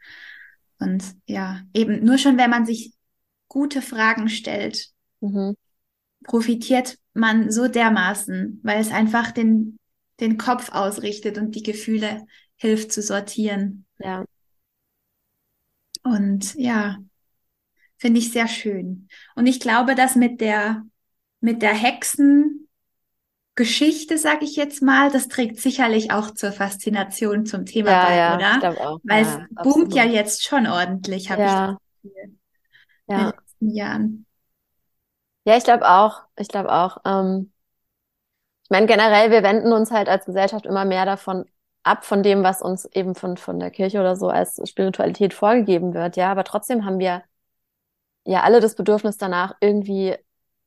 Und 0.79 1.03
ja, 1.27 1.63
eben 1.75 2.05
nur 2.05 2.19
schon, 2.19 2.39
wenn 2.39 2.51
man 2.51 2.65
sich 2.65 2.95
gute 3.49 3.83
Fragen 3.83 4.29
stellt, 4.29 4.91
Mhm. 5.21 5.55
profitiert 6.25 6.97
man 7.13 7.51
so 7.51 7.69
dermaßen, 7.69 8.61
weil 8.63 8.81
es 8.81 8.93
einfach 8.93 9.33
den, 9.33 9.79
den 10.21 10.39
Kopf 10.39 10.71
ausrichtet 10.73 11.39
und 11.39 11.55
die 11.55 11.63
Gefühle 11.63 12.27
hilft 12.57 12.93
zu 12.93 13.03
sortieren. 13.03 13.87
Ja. 13.99 14.25
Und 16.03 16.55
ja, 16.55 16.99
finde 17.99 18.21
ich 18.21 18.33
sehr 18.33 18.49
schön. 18.49 19.09
Und 19.37 19.47
ich 19.47 19.61
glaube, 19.61 19.95
dass 19.95 20.17
mit 20.17 20.41
der, 20.41 20.85
mit 21.41 21.63
der 21.63 21.75
Hexengeschichte, 21.75 22.69
sag 24.17 24.43
ich 24.43 24.57
jetzt 24.57 24.83
mal, 24.83 25.11
das 25.11 25.29
trägt 25.29 25.59
sicherlich 25.61 26.11
auch 26.11 26.31
zur 26.33 26.53
Faszination 26.53 27.47
zum 27.47 27.67
Thema 27.67 27.97
Ja, 27.97 27.97
bei, 27.97 28.17
ja, 28.17 28.45
ich 28.49 28.59
oder? 28.59 28.59
glaube 28.59 28.81
auch. 28.81 29.01
Weil 29.03 29.23
Ja, 29.23 29.27
es 29.27 29.49
boomt 29.63 29.95
ja 29.95 30.05
jetzt 30.05 30.45
schon 30.45 30.67
ordentlich, 30.67 31.31
habe 31.31 31.47
ich 31.47 31.55
Ja, 31.55 31.79
das 32.03 32.03
Gefühl, 32.03 32.39
in 33.15 33.25
den 33.25 33.27
ja. 33.27 33.35
letzten 33.37 33.71
Jahren. 33.71 34.27
Ja, 35.47 35.57
ich 35.57 35.65
glaube 35.65 35.89
auch. 35.89 36.23
Ich 36.37 36.49
glaube 36.49 36.71
auch. 36.73 36.99
Ähm, 37.05 37.53
ich 38.65 38.71
meine, 38.71 38.87
generell, 38.87 39.31
wir 39.31 39.43
wenden 39.43 39.73
uns 39.73 39.91
halt 39.91 40.09
als 40.09 40.25
Gesellschaft 40.27 40.67
immer 40.67 40.85
mehr 40.85 41.05
davon 41.07 41.45
ab, 41.83 42.05
von 42.05 42.23
dem, 42.23 42.43
was 42.43 42.63
uns 42.63 42.87
eben 42.87 43.15
von, 43.15 43.37
von 43.37 43.61
der 43.61 43.71
Kirche 43.71 44.01
oder 44.01 44.17
so 44.17 44.29
als 44.29 44.61
Spiritualität 44.69 45.35
vorgegeben 45.35 45.95
wird. 45.95 46.17
Ja, 46.17 46.31
aber 46.31 46.45
trotzdem 46.45 46.85
haben 46.85 46.99
wir 46.99 47.23
ja 48.25 48.43
alle 48.43 48.61
das 48.61 48.75
Bedürfnis 48.75 49.17
danach, 49.19 49.55
irgendwie 49.61 50.17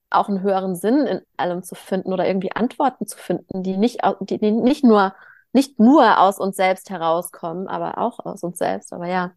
auch 0.10 0.30
einen 0.30 0.42
höheren 0.42 0.76
Sinn 0.76 1.06
in 1.08 1.22
allem 1.38 1.64
zu 1.64 1.76
finden 1.76 2.14
oder 2.14 2.28
irgendwie 2.28 2.52
Antworten 2.54 3.08
zu 3.08 3.18
finden, 3.18 3.64
die 3.64 3.78
nicht, 3.78 4.02
die, 4.22 4.38
die 4.40 4.52
nicht 4.52 4.84
nur, 4.84 5.16
nicht 5.54 5.80
nur 5.80 6.20
aus 6.20 6.40
uns 6.40 6.56
selbst 6.56 6.90
herauskommen, 6.90 7.68
aber 7.68 7.98
auch 7.98 8.20
aus 8.26 8.44
uns 8.44 8.58
selbst. 8.58 8.94
Aber 8.94 9.08
ja, 9.08 9.34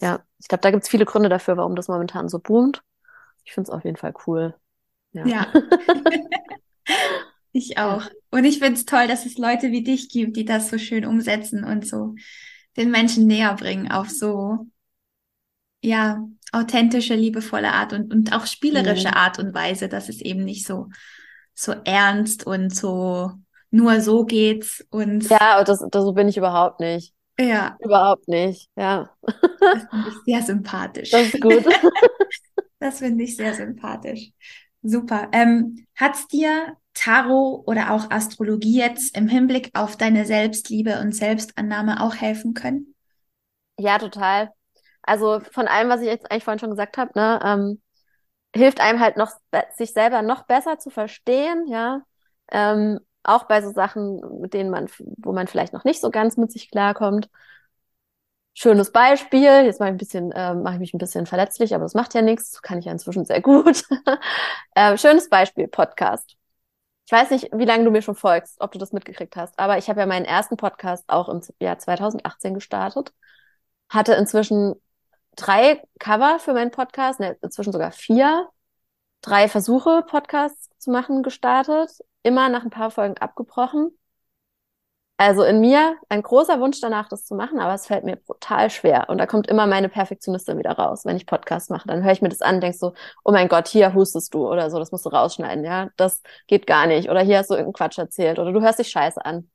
ja, 0.00 0.20
ich 0.38 0.48
glaube, 0.48 0.62
da 0.62 0.70
gibt 0.70 0.84
es 0.84 0.90
viele 0.90 1.06
Gründe 1.06 1.28
dafür, 1.28 1.56
warum 1.56 1.76
das 1.76 1.88
momentan 1.88 2.28
so 2.28 2.38
boomt. 2.40 2.82
Ich 3.44 3.52
finde 3.54 3.68
es 3.70 3.74
auf 3.74 3.84
jeden 3.84 3.96
Fall 3.96 4.14
cool. 4.26 4.54
Ja. 5.12 5.26
Ja, 5.26 5.46
ich 7.52 7.78
auch. 7.78 8.08
Und 8.30 8.44
ich 8.44 8.58
finde 8.58 8.74
es 8.74 8.84
toll, 8.84 9.06
dass 9.08 9.26
es 9.26 9.38
Leute 9.38 9.70
wie 9.72 9.82
dich 9.82 10.08
gibt, 10.08 10.36
die 10.36 10.44
das 10.44 10.70
so 10.70 10.78
schön 10.78 11.04
umsetzen 11.04 11.64
und 11.64 11.86
so 11.86 12.14
den 12.76 12.90
Menschen 12.90 13.26
näher 13.26 13.54
bringen 13.54 13.90
auf 13.90 14.10
so, 14.10 14.66
ja, 15.80 16.26
authentische, 16.52 17.14
liebevolle 17.14 17.72
Art 17.72 17.92
und, 17.92 18.12
und 18.12 18.32
auch 18.32 18.46
spielerische 18.46 19.08
Mhm. 19.08 19.16
Art 19.16 19.38
und 19.38 19.54
Weise, 19.54 19.88
dass 19.88 20.08
es 20.08 20.20
eben 20.20 20.44
nicht 20.44 20.66
so, 20.66 20.88
so 21.54 21.72
ernst 21.84 22.46
und 22.46 22.74
so 22.74 23.32
nur 23.70 24.00
so 24.00 24.24
geht's 24.24 24.84
und 24.90 25.24
Ja, 25.30 25.64
das, 25.64 25.84
das, 25.90 26.04
so 26.04 26.12
bin 26.12 26.28
ich 26.28 26.36
überhaupt 26.36 26.80
nicht. 26.80 27.14
ja, 27.38 27.78
Überhaupt 27.78 28.28
nicht. 28.28 28.70
Ja, 28.76 29.10
das 29.70 29.84
finde 29.90 30.08
ich 30.10 30.22
sehr 30.24 30.42
sympathisch. 30.42 31.10
das 31.10 31.28
ist 31.28 31.40
gut. 31.40 31.64
Das 32.78 32.98
finde 32.98 33.24
ich 33.24 33.36
sehr 33.36 33.54
sympathisch. 33.54 34.32
Super. 34.82 35.28
Ähm, 35.32 35.86
hat's 35.94 36.26
dir 36.28 36.76
Tarot 36.94 37.66
oder 37.66 37.92
auch 37.92 38.10
Astrologie 38.10 38.78
jetzt 38.78 39.16
im 39.16 39.28
Hinblick 39.28 39.70
auf 39.74 39.96
deine 39.96 40.24
Selbstliebe 40.24 41.00
und 41.00 41.14
Selbstannahme 41.14 42.02
auch 42.02 42.14
helfen 42.14 42.54
können? 42.54 42.94
Ja, 43.78 43.98
total. 43.98 44.50
Also 45.02 45.40
von 45.50 45.66
allem, 45.66 45.88
was 45.88 46.00
ich 46.00 46.06
jetzt 46.06 46.30
eigentlich 46.30 46.44
vorhin 46.44 46.60
schon 46.60 46.70
gesagt 46.70 46.96
habe, 46.96 47.12
ne, 47.14 47.40
ähm, 47.44 47.82
hilft 48.54 48.80
einem 48.80 49.00
halt 49.00 49.16
noch, 49.16 49.30
sich 49.76 49.92
selber 49.92 50.22
noch 50.22 50.44
besser 50.44 50.78
zu 50.78 50.90
verstehen, 50.90 51.66
ja. 51.68 52.02
Ähm, 52.50 53.00
auch 53.24 53.44
bei 53.44 53.62
so 53.62 53.70
Sachen, 53.70 54.40
mit 54.40 54.52
denen 54.52 54.70
man, 54.70 54.88
wo 55.18 55.32
man 55.32 55.46
vielleicht 55.46 55.72
noch 55.72 55.84
nicht 55.84 56.00
so 56.00 56.10
ganz 56.10 56.36
mit 56.36 56.52
sich 56.52 56.70
klarkommt. 56.70 57.28
Schönes 58.54 58.92
Beispiel, 58.92 59.64
jetzt 59.64 59.80
mache 59.80 59.90
ich 59.90 59.94
ein 59.94 59.98
bisschen, 59.98 60.32
ähm, 60.36 60.62
mache 60.62 60.74
ich 60.74 60.80
mich 60.80 60.94
ein 60.94 60.98
bisschen 60.98 61.24
verletzlich, 61.24 61.74
aber 61.74 61.84
das 61.84 61.94
macht 61.94 62.12
ja 62.14 62.20
nichts, 62.20 62.60
kann 62.60 62.78
ich 62.78 62.84
ja 62.84 62.92
inzwischen 62.92 63.24
sehr 63.24 63.40
gut. 63.40 63.84
ähm, 64.76 64.98
schönes 64.98 65.30
Beispiel, 65.30 65.68
Podcast. 65.68 66.36
Ich 67.06 67.12
weiß 67.12 67.30
nicht, 67.30 67.50
wie 67.52 67.64
lange 67.64 67.84
du 67.84 67.90
mir 67.90 68.02
schon 68.02 68.14
folgst, 68.14 68.60
ob 68.60 68.72
du 68.72 68.78
das 68.78 68.92
mitgekriegt 68.92 69.36
hast, 69.36 69.58
aber 69.58 69.78
ich 69.78 69.88
habe 69.88 70.00
ja 70.00 70.06
meinen 70.06 70.24
ersten 70.24 70.56
Podcast 70.56 71.04
auch 71.08 71.28
im 71.28 71.40
Jahr 71.60 71.78
2018 71.78 72.54
gestartet, 72.54 73.12
hatte 73.88 74.14
inzwischen 74.14 74.74
drei 75.36 75.82
Cover 75.98 76.38
für 76.38 76.54
meinen 76.54 76.70
Podcast, 76.70 77.20
ne, 77.20 77.36
inzwischen 77.42 77.72
sogar 77.72 77.92
vier, 77.92 78.48
drei 79.20 79.48
Versuche, 79.48 80.04
Podcasts 80.08 80.70
zu 80.78 80.90
machen, 80.90 81.22
gestartet, 81.22 81.90
immer 82.22 82.48
nach 82.48 82.64
ein 82.64 82.70
paar 82.70 82.90
Folgen 82.90 83.18
abgebrochen. 83.18 83.96
Also 85.24 85.44
in 85.44 85.60
mir 85.60 85.98
ein 86.08 86.20
großer 86.20 86.58
Wunsch 86.58 86.80
danach, 86.80 87.08
das 87.08 87.24
zu 87.24 87.36
machen, 87.36 87.60
aber 87.60 87.74
es 87.74 87.86
fällt 87.86 88.02
mir 88.02 88.16
brutal 88.16 88.70
schwer. 88.70 89.08
Und 89.08 89.18
da 89.18 89.26
kommt 89.26 89.46
immer 89.46 89.68
meine 89.68 89.88
Perfektionistin 89.88 90.58
wieder 90.58 90.72
raus, 90.72 91.04
wenn 91.04 91.16
ich 91.16 91.26
Podcasts 91.26 91.70
mache. 91.70 91.86
Dann 91.86 92.02
höre 92.02 92.10
ich 92.10 92.22
mir 92.22 92.28
das 92.28 92.42
an, 92.42 92.60
denkst 92.60 92.80
so, 92.80 92.92
oh 93.22 93.30
mein 93.30 93.46
Gott, 93.46 93.68
hier 93.68 93.94
hustest 93.94 94.34
du 94.34 94.48
oder 94.50 94.68
so, 94.68 94.80
das 94.80 94.90
musst 94.90 95.06
du 95.06 95.10
rausschneiden, 95.10 95.64
ja, 95.64 95.90
das 95.96 96.22
geht 96.48 96.66
gar 96.66 96.88
nicht. 96.88 97.08
Oder 97.08 97.20
hier 97.20 97.38
hast 97.38 97.50
du 97.50 97.54
irgendeinen 97.54 97.74
Quatsch 97.74 97.98
erzählt 97.98 98.40
oder 98.40 98.50
du 98.52 98.62
hörst 98.62 98.80
dich 98.80 98.88
scheiße 98.88 99.24
an. 99.24 99.48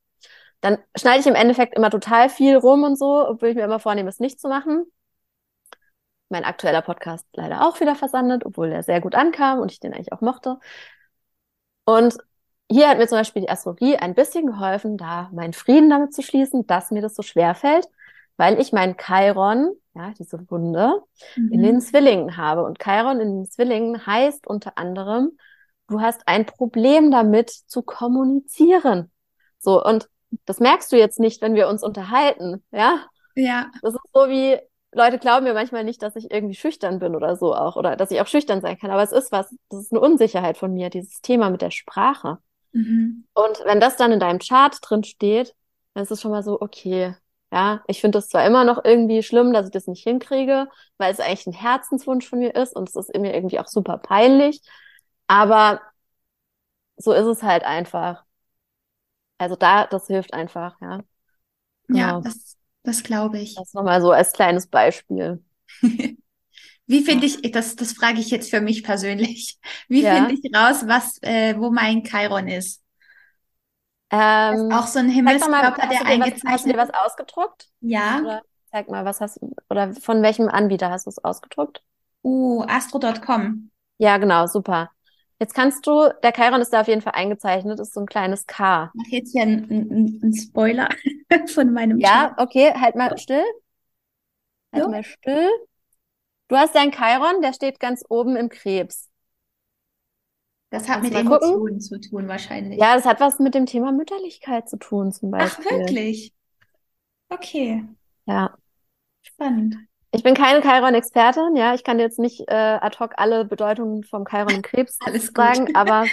Dann 0.62 0.77
schneide 0.95 1.19
ich 1.19 1.27
im 1.27 1.36
Endeffekt 1.36 1.75
immer 1.75 1.89
total 1.89 2.30
viel 2.30 2.56
rum 2.56 2.84
und 2.84 2.97
so, 2.97 3.27
obwohl 3.27 3.49
ich 3.49 3.56
mir 3.56 3.65
immer 3.65 3.80
vornehme, 3.82 4.08
es 4.08 4.21
nicht 4.21 4.39
zu 4.39 4.47
machen. 4.47 4.86
Mein 6.30 6.45
aktueller 6.45 6.82
Podcast 6.82 7.25
leider 7.34 7.67
auch 7.67 7.82
wieder 7.82 7.95
versandet, 7.95 8.45
obwohl 8.45 8.69
der 8.69 8.84
sehr 8.84 9.01
gut 9.01 9.15
ankam 9.15 9.60
und 9.60 9.73
ich 9.73 9.82
den 9.82 9.93
eigentlich 9.93 10.13
auch 10.13 10.21
mochte. 10.21 10.60
Und 11.86 12.17
hier 12.69 12.89
hat 12.89 12.97
mir 12.97 13.08
zum 13.08 13.17
Beispiel 13.19 13.43
die 13.43 13.49
Astrologie 13.49 13.95
ein 13.97 14.15
bisschen 14.15 14.45
geholfen, 14.47 14.97
da 14.97 15.30
meinen 15.34 15.53
Frieden 15.53 15.89
damit 15.89 16.13
zu 16.13 16.21
schließen, 16.21 16.67
dass 16.67 16.91
mir 16.91 17.01
das 17.01 17.15
so 17.15 17.23
schwer 17.23 17.56
fällt, 17.56 17.88
weil 18.38 18.60
ich 18.60 18.71
meinen 18.73 18.97
Chiron, 18.97 19.71
ja, 19.95 20.12
diese 20.19 20.49
Wunde, 20.51 21.01
in 21.49 21.62
den 21.63 21.75
Mhm. 21.77 21.82
Zwillingen 21.82 22.38
habe. 22.38 22.63
Und 22.63 22.80
Chiron 22.80 23.19
in 23.19 23.38
den 23.43 23.49
Zwillingen 23.49 24.06
heißt 24.06 24.47
unter 24.47 24.77
anderem, 24.77 25.38
du 25.88 26.01
hast 26.01 26.27
ein 26.27 26.45
Problem 26.45 27.12
damit 27.12 27.49
zu 27.49 27.82
kommunizieren. 27.82 29.12
So, 29.60 29.84
und 29.84 30.10
das 30.45 30.60
merkst 30.60 30.91
du 30.91 30.97
jetzt 30.97 31.19
nicht, 31.19 31.41
wenn 31.41 31.56
wir 31.56 31.67
uns 31.67 31.84
unterhalten, 31.84 32.63
ja? 32.71 33.06
Ja, 33.36 33.71
Das 33.82 33.93
ist 33.93 34.01
so 34.13 34.30
wie, 34.30 34.58
Leute 34.91 35.19
glauben 35.19 35.45
mir 35.45 35.53
manchmal 35.53 35.84
nicht, 35.84 36.01
dass 36.01 36.15
ich 36.15 36.32
irgendwie 36.32 36.56
schüchtern 36.56 36.99
bin 36.99 37.15
oder 37.15 37.36
so 37.38 37.56
auch, 37.56 37.75
oder 37.75 37.95
dass 37.95 38.12
ich 38.12 38.21
auch 38.21 38.27
schüchtern 38.27 38.62
sein 38.62 38.77
kann, 38.77 38.91
aber 38.91 39.03
es 39.03 39.12
ist 39.12 39.32
was, 39.32 39.53
das 39.69 39.82
ist 39.84 39.91
eine 39.91 40.01
Unsicherheit 40.01 40.58
von 40.58 40.73
mir, 40.73 40.89
dieses 40.89 41.21
Thema 41.21 41.49
mit 41.49 41.62
der 41.62 41.71
Sprache. 41.71 42.39
Mhm. 42.73 43.25
Und 43.34 43.60
wenn 43.65 43.80
das 43.80 43.97
dann 43.97 44.12
in 44.12 44.19
deinem 44.19 44.39
Chart 44.39 44.77
drin 44.82 45.03
steht, 45.03 45.56
dann 45.93 46.03
ist 46.03 46.12
es 46.12 46.21
schon 46.21 46.32
mal 46.32 46.43
so, 46.43 46.60
okay, 46.62 47.15
ja, 47.51 47.84
ich 47.88 48.01
finde 48.01 48.17
das 48.17 48.30
zwar 48.30 48.45
immer 48.45 48.63
noch 48.65 48.84
irgendwie 48.84 49.23
schlimm, 49.23 49.53
dass 49.53 49.67
ich 49.67 49.71
das 49.71 49.88
nicht 49.88 50.03
hinkriege, 50.03 50.67
weil 50.97 51.13
es 51.13 51.19
eigentlich 51.19 51.47
ein 51.47 51.53
Herzenswunsch 51.53 52.27
von 52.27 52.39
mir 52.39 52.56
ist 52.56 52.75
und 52.75 52.89
es 52.89 52.95
ist 52.95 53.15
mir 53.17 53.34
irgendwie 53.34 53.60
auch 53.60 53.67
super 53.67 53.97
peinlich, 53.97 54.62
aber 55.27 55.82
so 56.97 57.12
ist 57.13 57.25
es 57.25 57.43
halt 57.43 57.63
einfach. 57.63 58.23
Also 59.38 59.56
da, 59.56 59.86
das 59.88 60.08
hilft 60.08 60.34
einfach, 60.34 60.80
ja. 60.82 61.03
Ja, 61.91 62.13
Genau. 62.13 62.21
das, 62.23 62.58
das 62.84 63.03
glaube 63.03 63.39
ich. 63.39 63.56
Das 63.56 63.73
nochmal 63.73 64.01
so 64.01 64.12
als 64.12 64.34
kleines 64.34 64.67
Beispiel. 64.67 65.43
Wie 66.88 67.04
finde 67.04 67.26
ich, 67.26 67.41
das, 67.52 67.76
das 67.76 67.93
frage 67.93 68.19
ich 68.19 68.30
jetzt 68.32 68.50
für 68.50 68.62
mich 68.62 68.84
persönlich. 68.84 69.58
Wie 69.89 70.04
Ja. 70.04 70.08
finde 70.08 70.34
ich 70.36 70.41
raus, 70.56 70.84
was, 70.88 71.17
äh, 71.21 71.56
wo 71.58 71.69
mein 71.71 72.04
Chiron 72.04 72.47
ist? 72.47 72.82
Das 74.50 74.62
ist 74.62 74.69
Ähm, 74.69 74.71
auch 74.71 74.88
so 74.88 75.00
ein 75.00 75.10
mal, 75.50 75.69
Himmelskörper, 75.69 75.88
hast 75.88 76.00
der 76.00 76.02
du 76.02 76.06
dir 76.06 76.19
was, 76.19 76.32
hast 76.45 76.65
du 76.65 76.69
eingezeichnet 76.69 76.73
dir 76.73 76.78
was 76.78 76.89
ausgedruckt? 76.91 77.69
Ja, 77.82 78.21
Oder 78.21 78.41
zeig 78.71 78.89
mal, 78.89 79.06
was 79.06 79.21
hast 79.21 79.39
oder 79.69 79.93
von 79.93 80.21
welchem 80.23 80.50
Anbieter 80.50 80.89
hast 80.91 81.06
du 81.06 81.10
es 81.10 81.23
ausgedruckt? 81.23 81.84
Uh, 82.23 82.63
astro.com. 82.67 83.71
Ja, 83.97 84.17
genau, 84.17 84.45
super. 84.47 84.91
Jetzt 85.39 85.54
kannst 85.54 85.86
du, 85.88 86.10
der 86.23 86.34
Chiron 86.34 86.62
ist 86.62 86.71
da 86.73 86.82
auf 86.82 86.88
jeden 86.88 87.02
Fall 87.02 87.13
eingezeichnet, 87.13 87.80
ist 87.80 87.93
so 87.93 88.00
ein 88.02 88.06
kleines 88.08 88.45
K. 88.47 88.93
Mach 88.93 89.06
jetzt 89.10 89.32
hier 89.32 89.43
einen, 89.43 89.69
einen, 89.69 90.19
einen 90.23 90.34
Spoiler 90.36 90.89
von 91.54 91.71
meinem 91.73 92.00
Ja, 92.00 92.34
okay, 92.38 92.73
halt 92.80 92.95
mal 92.95 93.17
still. 93.17 93.43
Halt 94.71 94.86
So. 94.86 94.88
mal 94.88 95.04
still. 95.04 95.50
Du 96.49 96.57
hast 96.57 96.75
deinen 96.75 96.91
Chiron, 96.91 97.41
der 97.41 97.53
steht 97.53 97.79
ganz 97.79 98.03
oben 98.10 98.36
im 98.36 98.49
Krebs. 98.49 99.10
Das 100.69 100.88
hat 100.88 101.01
Lass 101.01 101.03
mit 101.03 101.13
mal 101.13 101.23
gucken. 101.25 101.51
Emotionen 101.51 101.81
zu 101.81 101.99
tun, 101.99 102.29
wahrscheinlich. 102.29 102.79
Ja, 102.79 102.95
das 102.95 103.05
hat 103.05 103.19
was 103.19 103.39
mit 103.39 103.55
dem 103.55 103.65
Thema 103.65 103.91
Mütterlichkeit 103.91 104.69
zu 104.69 104.77
tun, 104.77 105.12
zum 105.12 105.31
Ach, 105.38 105.60
Beispiel. 105.60 105.65
wirklich? 105.65 106.31
Okay, 107.31 107.83
Ja. 108.25 108.57
spannend. 109.21 109.75
Ich 110.12 110.23
bin 110.23 110.33
keine 110.36 110.62
Chiron-Expertin, 110.62 111.55
ja. 111.55 111.73
Ich 111.75 111.83
kann 111.83 111.97
dir 111.97 112.03
jetzt 112.05 112.19
nicht 112.19 112.41
äh, 112.49 112.53
ad 112.55 112.97
hoc 112.99 113.13
alle 113.17 113.45
Bedeutungen 113.45 114.03
vom 114.03 114.25
Chiron 114.25 114.55
im 114.55 114.62
Krebs 114.62 115.01
sagen, 115.36 115.69
aber 115.73 116.12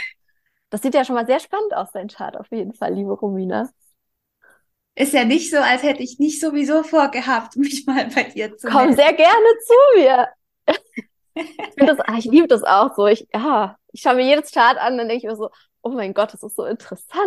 das 0.70 0.83
sieht 0.83 0.94
ja 0.94 1.05
schon 1.05 1.16
mal 1.16 1.27
sehr 1.27 1.40
spannend 1.40 1.75
aus, 1.75 1.92
dein 1.92 2.09
Chart, 2.09 2.37
auf 2.38 2.51
jeden 2.53 2.75
Fall, 2.75 2.94
liebe 2.94 3.12
Romina. 3.12 3.70
Ist 4.96 5.12
ja 5.12 5.24
nicht 5.24 5.50
so, 5.50 5.57
als 5.59 5.83
hätte 5.83 6.02
ich 6.02 6.18
nicht 6.18 6.40
sowieso 6.40 6.83
vorgehabt, 6.85 7.57
mich 7.57 7.87
mal 7.87 8.07
bei 8.14 8.24
dir 8.24 8.57
zu 8.57 8.68
Komm 8.68 8.76
melden. 8.88 8.96
sehr 8.96 9.12
gerne 9.12 9.46
zu 9.66 9.74
mir. 10.00 10.28
Ich 11.76 11.87
das, 11.87 11.98
ah, 12.00 12.16
ich 12.18 12.24
liebe 12.26 12.46
das 12.48 12.62
auch 12.62 12.94
so. 12.94 13.07
Ich, 13.07 13.26
ja, 13.35 13.76
ich 13.92 14.00
schaue 14.02 14.14
mir 14.14 14.24
jedes 14.26 14.52
Chart 14.52 14.78
an, 14.78 14.96
dann 14.96 15.09
denke 15.09 15.24
ich 15.26 15.30
mir 15.30 15.37
so, 15.37 15.50
oh 15.83 15.90
mein 15.90 16.14
Gott, 16.14 16.33
das 16.33 16.42
ist 16.42 16.57
so 16.57 16.64
interessant. 16.64 17.20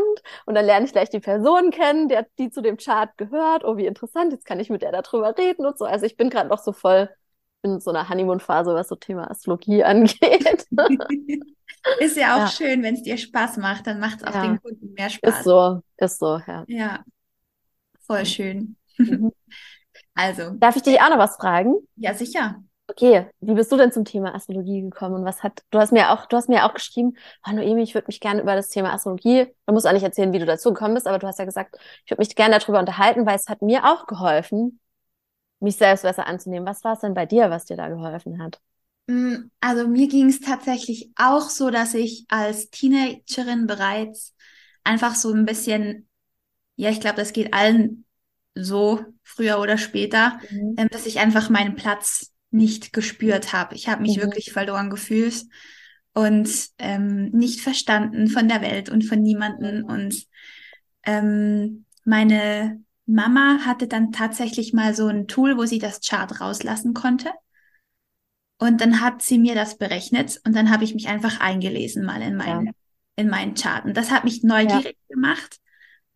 Und 0.46 0.56
dann 0.56 0.66
lerne 0.66 0.86
ich 0.86 0.92
gleich 0.94 1.10
die 1.10 1.20
Person 1.20 1.72
kennen, 1.72 2.08
der, 2.10 2.26
die 2.40 2.50
zu 2.50 2.62
dem 2.62 2.78
Chart 2.78 3.10
gehört. 3.18 3.64
Oh, 3.66 3.78
wie 3.78 3.86
interessant, 3.86 4.32
jetzt 4.32 4.46
kann 4.46 4.60
ich 4.60 4.70
mit 4.70 4.82
der 4.82 4.92
darüber 4.92 5.38
reden 5.38 5.66
und 5.66 5.78
so. 5.78 5.86
Also 5.86 6.06
ich 6.06 6.16
bin 6.18 6.30
gerade 6.30 6.50
noch 6.50 6.60
so 6.64 6.72
voll 6.74 7.10
in 7.64 7.80
so 7.80 7.90
einer 7.92 8.08
Honeymoon-Phase, 8.10 8.74
was 8.74 8.88
so 8.88 8.96
Thema 8.96 9.30
Astrologie 9.30 9.84
angeht. 9.84 10.66
Ist 12.00 12.18
ja 12.18 12.36
auch 12.36 12.40
Ja. 12.42 12.48
schön, 12.48 12.84
wenn 12.84 12.96
es 12.96 13.04
dir 13.04 13.18
Spaß 13.18 13.58
macht, 13.58 13.88
dann 13.88 14.00
macht 14.00 14.18
es 14.22 14.24
auch 14.24 14.36
Ja. 14.36 14.42
den 14.42 14.62
Kunden 14.62 14.94
mehr 14.94 15.10
Spaß. 15.10 15.40
Ist 15.40 15.44
so, 15.44 15.82
ist 15.98 16.20
so, 16.20 16.40
ja. 16.48 16.66
Ja, 16.68 17.04
voll 18.08 18.26
schön. 18.26 18.78
Mhm. 18.98 19.32
Also, 20.16 20.60
Darf 20.60 20.76
ich 20.76 20.84
dich 20.84 21.02
auch 21.02 21.10
noch 21.10 21.18
was 21.18 21.36
fragen? 21.38 21.74
ja, 21.96 22.14
sicher. 22.14 22.64
Okay, 22.90 23.28
wie 23.42 23.54
bist 23.54 23.70
du 23.72 23.76
denn 23.78 23.92
zum 23.92 24.06
Thema 24.06 24.34
Astrologie 24.34 24.82
gekommen 24.82 25.16
und 25.16 25.26
was 25.26 25.44
hat, 25.44 25.62
du 25.72 25.80
hast 25.80 25.92
mir 25.92 26.10
auch, 26.12 26.26
du 26.26 26.38
hast 26.38 26.48
mir 26.48 26.66
auch 26.66 26.74
geschrieben, 26.74 27.18
oh 27.46 27.52
Noemi, 27.52 27.84
ich 27.84 27.94
würde 27.94 28.08
mich 28.08 28.22
gerne 28.22 28.42
über 28.42 28.56
das 28.56 28.70
Thema 28.70 28.94
Astrologie, 28.94 29.48
du 29.66 29.74
musst 29.74 29.86
auch 29.86 29.92
nicht 29.92 30.04
erzählen, 30.04 30.32
wie 30.32 30.40
du 30.40 30.46
dazu 30.46 30.70
gekommen 30.74 30.94
bist, 30.94 31.06
aber 31.06 31.20
du 31.20 31.28
hast 31.28 31.38
ja 31.38 31.44
gesagt, 31.46 31.76
ich 32.06 32.12
würde 32.12 32.22
mich 32.22 32.34
gerne 32.36 32.58
darüber 32.58 32.80
unterhalten, 32.80 33.26
weil 33.26 33.36
es 33.36 33.50
hat 33.50 33.62
mir 33.62 33.84
auch 33.86 34.08
geholfen, 34.08 34.80
mich 35.60 35.78
selbst 35.78 36.04
besser 36.04 36.28
anzunehmen. 36.28 36.68
Was 36.68 36.84
war 36.84 36.94
es 36.94 37.02
denn 37.02 37.14
bei 37.16 37.26
dir, 37.28 37.50
was 37.52 37.66
dir 37.66 37.78
da 37.78 37.90
geholfen 37.90 38.42
hat? 38.44 38.62
Mm, 39.08 39.50
Also 39.62 39.88
mir 39.88 40.08
ging 40.08 40.30
es 40.30 40.40
tatsächlich 40.42 41.12
auch 41.16 41.50
so, 41.50 41.70
dass 41.70 41.94
ich 41.94 42.26
als 42.30 42.70
Teenagerin 42.70 43.68
bereits 43.68 44.36
einfach 44.84 45.16
so 45.16 45.34
ein 45.34 45.46
bisschen, 45.46 46.07
ja, 46.78 46.92
ich 46.92 47.02
glaube, 47.02 47.18
das 47.18 47.34
geht 47.34 47.54
allen 47.54 48.06
so, 48.56 49.06
früher 49.24 49.60
oder 49.60 49.78
später, 49.78 50.40
ähm, 50.78 50.88
dass 50.92 51.06
ich 51.08 51.20
einfach 51.20 51.50
meinen 51.50 51.76
Platz 51.76 52.34
nicht 52.52 52.94
gespürt 52.94 53.54
habe. 53.54 53.76
Ich 53.76 53.90
habe 53.90 54.02
mich 54.04 54.18
Mhm. 54.18 54.22
wirklich 54.22 54.54
verloren 54.54 54.90
gefühlt 54.90 55.46
und 56.14 56.50
ähm, 56.80 57.30
nicht 57.32 57.62
verstanden 57.62 58.30
von 58.30 58.48
der 58.48 58.62
Welt 58.62 58.90
und 58.90 59.04
von 59.06 59.22
niemanden. 59.22 59.84
Und 59.84 60.26
ähm, 61.06 61.86
meine 62.06 62.82
Mama 63.06 63.60
hatte 63.66 63.88
dann 63.88 64.12
tatsächlich 64.14 64.74
mal 64.74 64.96
so 64.96 65.08
ein 65.08 65.28
Tool, 65.28 65.58
wo 65.58 65.66
sie 65.66 65.80
das 65.80 66.02
Chart 66.02 66.42
rauslassen 66.42 66.96
konnte. 66.96 67.32
Und 68.60 68.82
dann 68.82 69.02
hat 69.02 69.22
sie 69.22 69.38
mir 69.38 69.54
das 69.56 69.78
berechnet 69.78 70.42
und 70.46 70.56
dann 70.56 70.72
habe 70.72 70.84
ich 70.84 70.94
mich 70.96 71.08
einfach 71.08 71.40
eingelesen 71.40 72.04
mal 72.06 72.22
in 72.22 72.36
meinen, 72.36 72.66
Ja. 72.66 72.72
in 73.16 73.30
meinen 73.30 73.54
Chart. 73.54 73.86
Und 73.86 73.96
das 73.96 74.12
hat 74.12 74.24
mich 74.24 74.44
neugierig 74.44 74.98
gemacht, 75.10 75.58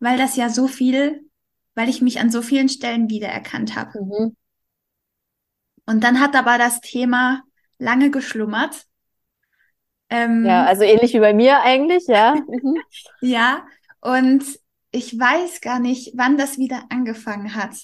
weil 0.02 0.18
das 0.18 0.34
ja 0.34 0.48
so 0.48 0.66
viel, 0.66 1.30
weil 1.76 1.88
ich 1.88 2.02
mich 2.02 2.18
an 2.18 2.28
so 2.28 2.42
vielen 2.42 2.68
Stellen 2.68 3.08
wiedererkannt 3.08 3.76
habe. 3.76 4.02
Mhm. 4.02 4.36
Und 5.86 6.02
dann 6.02 6.20
hat 6.20 6.34
aber 6.34 6.58
das 6.58 6.80
Thema 6.80 7.42
lange 7.78 8.10
geschlummert. 8.10 8.84
Ähm, 10.10 10.44
Ja, 10.44 10.64
also 10.64 10.82
ähnlich 10.82 11.14
wie 11.14 11.20
bei 11.20 11.32
mir 11.32 11.62
eigentlich, 11.62 12.06
ja. 12.08 12.34
Mhm. 12.48 12.82
ja, 13.20 13.64
und 14.00 14.44
ich 14.90 15.16
weiß 15.18 15.60
gar 15.60 15.78
nicht, 15.78 16.12
wann 16.16 16.36
das 16.36 16.58
wieder 16.58 16.82
angefangen 16.90 17.54
hat. 17.54 17.76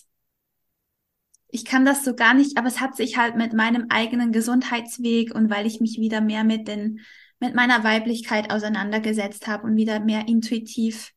Ich 1.50 1.64
kann 1.64 1.84
das 1.84 2.04
so 2.04 2.16
gar 2.16 2.34
nicht, 2.34 2.58
aber 2.58 2.66
es 2.66 2.80
hat 2.80 2.96
sich 2.96 3.16
halt 3.16 3.36
mit 3.36 3.52
meinem 3.52 3.86
eigenen 3.90 4.32
Gesundheitsweg 4.32 5.34
und 5.34 5.50
weil 5.50 5.66
ich 5.66 5.80
mich 5.80 5.98
wieder 6.00 6.20
mehr 6.20 6.42
mit 6.42 6.66
den, 6.66 7.00
mit 7.38 7.54
meiner 7.54 7.84
Weiblichkeit 7.84 8.50
auseinandergesetzt 8.52 9.46
habe 9.46 9.68
und 9.68 9.76
wieder 9.76 10.00
mehr 10.00 10.26
intuitiv 10.26 11.12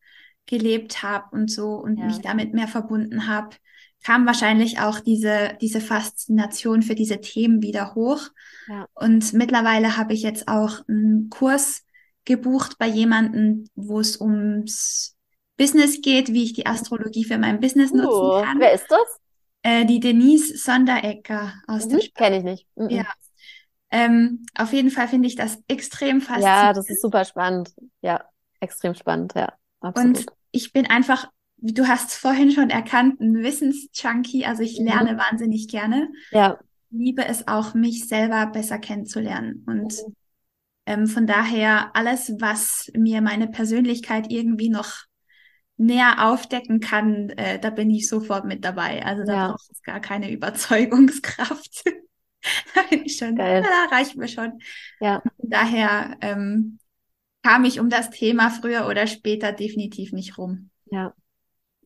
gelebt 0.51 1.03
habe 1.03 1.25
und 1.35 1.51
so 1.51 1.71
und 1.75 1.99
Ja. 1.99 2.05
mich 2.05 2.21
damit 2.21 2.53
mehr 2.53 2.69
verbunden 2.69 3.27
habe, 3.27 3.57
kam 4.05 4.27
wahrscheinlich 4.27 4.79
auch 4.81 4.99
diese, 5.01 5.57
diese 5.61 5.81
Faszination 5.81 6.83
für 6.83 6.95
diese 6.95 7.21
Themen 7.21 7.63
wieder 7.63 7.95
hoch. 7.95 8.29
Ja. 8.67 8.87
Und 8.93 9.33
mittlerweile 9.33 9.97
habe 9.97 10.13
ich 10.13 10.23
jetzt 10.23 10.47
auch 10.49 10.87
einen 10.87 11.29
Kurs 11.31 11.83
gebucht 12.25 12.77
bei 12.79 12.87
jemandem, 12.87 13.65
wo 13.75 13.99
es 14.01 14.21
ums 14.21 15.17
Business 15.57 16.01
geht, 16.01 16.33
wie 16.33 16.43
ich 16.43 16.53
die 16.53 16.67
Astrologie 16.67 17.25
für 17.25 17.39
mein 17.39 17.59
Business 17.61 17.93
Uh, 17.93 17.95
nutzen 17.95 18.31
kann. 18.31 18.59
wer 18.59 18.73
ist 18.73 18.89
das? 18.89 19.21
Äh, 19.63 19.85
die 19.85 19.99
Denise 19.99 20.57
Sonderecker 20.57 21.53
aus 21.67 21.87
der 21.87 21.97
Mhm. 21.97 22.01
Stadt. 22.01 22.15
Kenne 22.15 22.37
ich 22.37 22.43
nicht. 22.43 22.67
Mhm. 22.75 22.89
Ja. 22.89 23.05
Ähm, 23.91 24.45
auf 24.55 24.73
jeden 24.73 24.91
Fall 24.91 25.07
finde 25.07 25.27
ich 25.27 25.35
das 25.35 25.59
extrem 25.67 26.21
Ja, 26.33 26.73
faszinierend. 26.73 26.77
das 26.77 26.89
ist 26.89 27.01
super 27.01 27.25
spannend. 27.25 27.73
Ja, 28.01 28.25
extrem 28.59 28.95
spannend, 28.95 29.33
ja, 29.35 29.53
Und 29.93 30.17
absolut. 30.17 30.33
Ich 30.51 30.73
bin 30.73 30.87
einfach, 30.87 31.29
wie 31.57 31.73
du 31.73 31.87
hast 31.87 32.13
vorhin 32.13 32.51
schon 32.51 32.69
erkannt, 32.69 33.19
ein 33.21 33.35
Wissensjunkie. 33.43 34.45
Also 34.45 34.63
ich 34.63 34.77
Mhm. 34.77 34.85
lerne 34.85 35.17
wahnsinnig 35.17 35.67
gerne. 35.67 36.09
Ja, 36.31 36.59
Liebe 36.91 37.25
es 37.25 37.47
auch, 37.47 37.73
mich 37.73 38.07
selber 38.07 38.47
besser 38.47 38.79
kennenzulernen. 38.79 39.63
Und 39.67 39.93
Mhm. 39.93 40.13
ähm, 40.85 41.07
von 41.07 41.27
daher 41.27 41.95
alles, 41.95 42.33
was 42.39 42.91
mir 42.95 43.21
meine 43.21 43.47
Persönlichkeit 43.47 44.31
irgendwie 44.31 44.69
noch 44.69 44.93
näher 45.77 46.27
aufdecken 46.27 46.79
kann, 46.79 47.29
äh, 47.31 47.59
da 47.59 47.69
bin 47.71 47.89
ich 47.91 48.07
sofort 48.09 48.45
mit 48.45 48.65
dabei. 48.65 49.05
Also 49.05 49.23
da 49.25 49.35
Ja. 49.35 49.47
braucht 49.47 49.69
es 49.71 49.81
gar 49.83 49.99
keine 50.01 50.31
Überzeugungskraft. 50.31 51.83
Da 52.75 52.83
bin 52.89 53.05
ich 53.05 53.17
schon, 53.17 53.37
Geil. 53.37 53.61
da 53.61 53.95
reicht 53.95 54.15
mir 54.17 54.27
schon. 54.27 54.59
ja, 54.99 55.21
Von 55.37 55.49
daher 55.49 56.17
ähm, 56.21 56.79
kam 57.43 57.65
ich 57.65 57.79
um 57.79 57.89
das 57.89 58.09
Thema 58.09 58.49
früher 58.49 58.87
oder 58.87 59.07
später 59.07 59.51
definitiv 59.51 60.11
nicht 60.13 60.37
rum. 60.37 60.69
ja. 60.85 61.13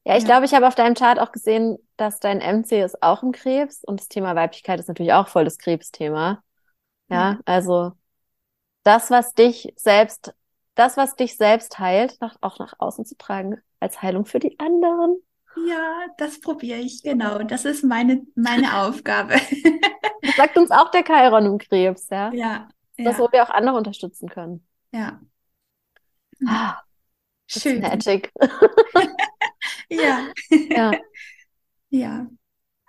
Ja, 0.06 0.18
ich 0.18 0.24
Ja. 0.24 0.30
glaube, 0.30 0.46
ich 0.46 0.54
habe 0.56 0.68
auf 0.68 0.76
deinem 0.76 0.96
Chart 0.96 1.20
auch 1.20 1.32
gesehen, 1.32 1.78
dass 1.98 2.20
dein 2.20 2.42
MC 2.42 2.84
ist 2.84 3.02
auch 3.04 3.24
im 3.24 3.32
Krebs 3.34 3.84
und 3.86 4.00
das 4.02 4.08
Thema 4.10 4.36
Weiblichkeit 4.36 4.80
ist 4.80 4.88
natürlich 4.88 5.14
auch 5.14 5.28
voll 5.30 5.46
das 5.46 5.58
Krebsthema. 5.60 6.44
Ja, 7.10 7.32
Ja. 7.32 7.40
also 7.46 7.94
das, 8.84 9.12
was 9.12 9.34
dich 9.34 9.74
selbst, 9.78 10.34
das, 10.76 10.98
was 10.98 11.16
dich 11.16 11.38
selbst 11.38 11.80
heilt, 11.80 12.18
nach, 12.22 12.38
auch 12.42 12.60
nach 12.60 12.76
außen 12.80 13.06
zu 13.06 13.18
tragen, 13.18 13.62
als 13.80 14.02
Heilung 14.02 14.26
für 14.26 14.40
die 14.40 14.60
anderen. 14.60 15.18
Ja, 15.56 16.08
das 16.18 16.40
probiere 16.42 16.80
ich, 16.80 17.02
genau. 17.02 17.40
Das 17.44 17.66
ist 17.66 17.84
meine, 17.84 18.26
meine 18.36 18.82
Aufgabe. 18.82 19.36
Das 20.26 20.36
sagt 20.36 20.58
uns 20.58 20.72
auch 20.72 20.92
der 20.92 21.04
Chiron 21.04 21.46
im 21.46 21.58
Krebs, 21.58 22.10
ja. 22.10 22.30
Ja, 22.30 22.68
Das, 23.04 23.18
ja, 23.18 23.20
wo 23.20 23.32
wir 23.32 23.44
auch 23.44 23.50
andere 23.52 23.78
unterstützen 23.78 24.30
können. 24.30 24.68
ja. 24.92 25.20
Ah, 26.48 26.80
Schön. 27.48 27.82
magic. 27.82 28.32
Ja. 29.90 30.28
Ja. 30.52 30.92
Ja. 31.92 32.28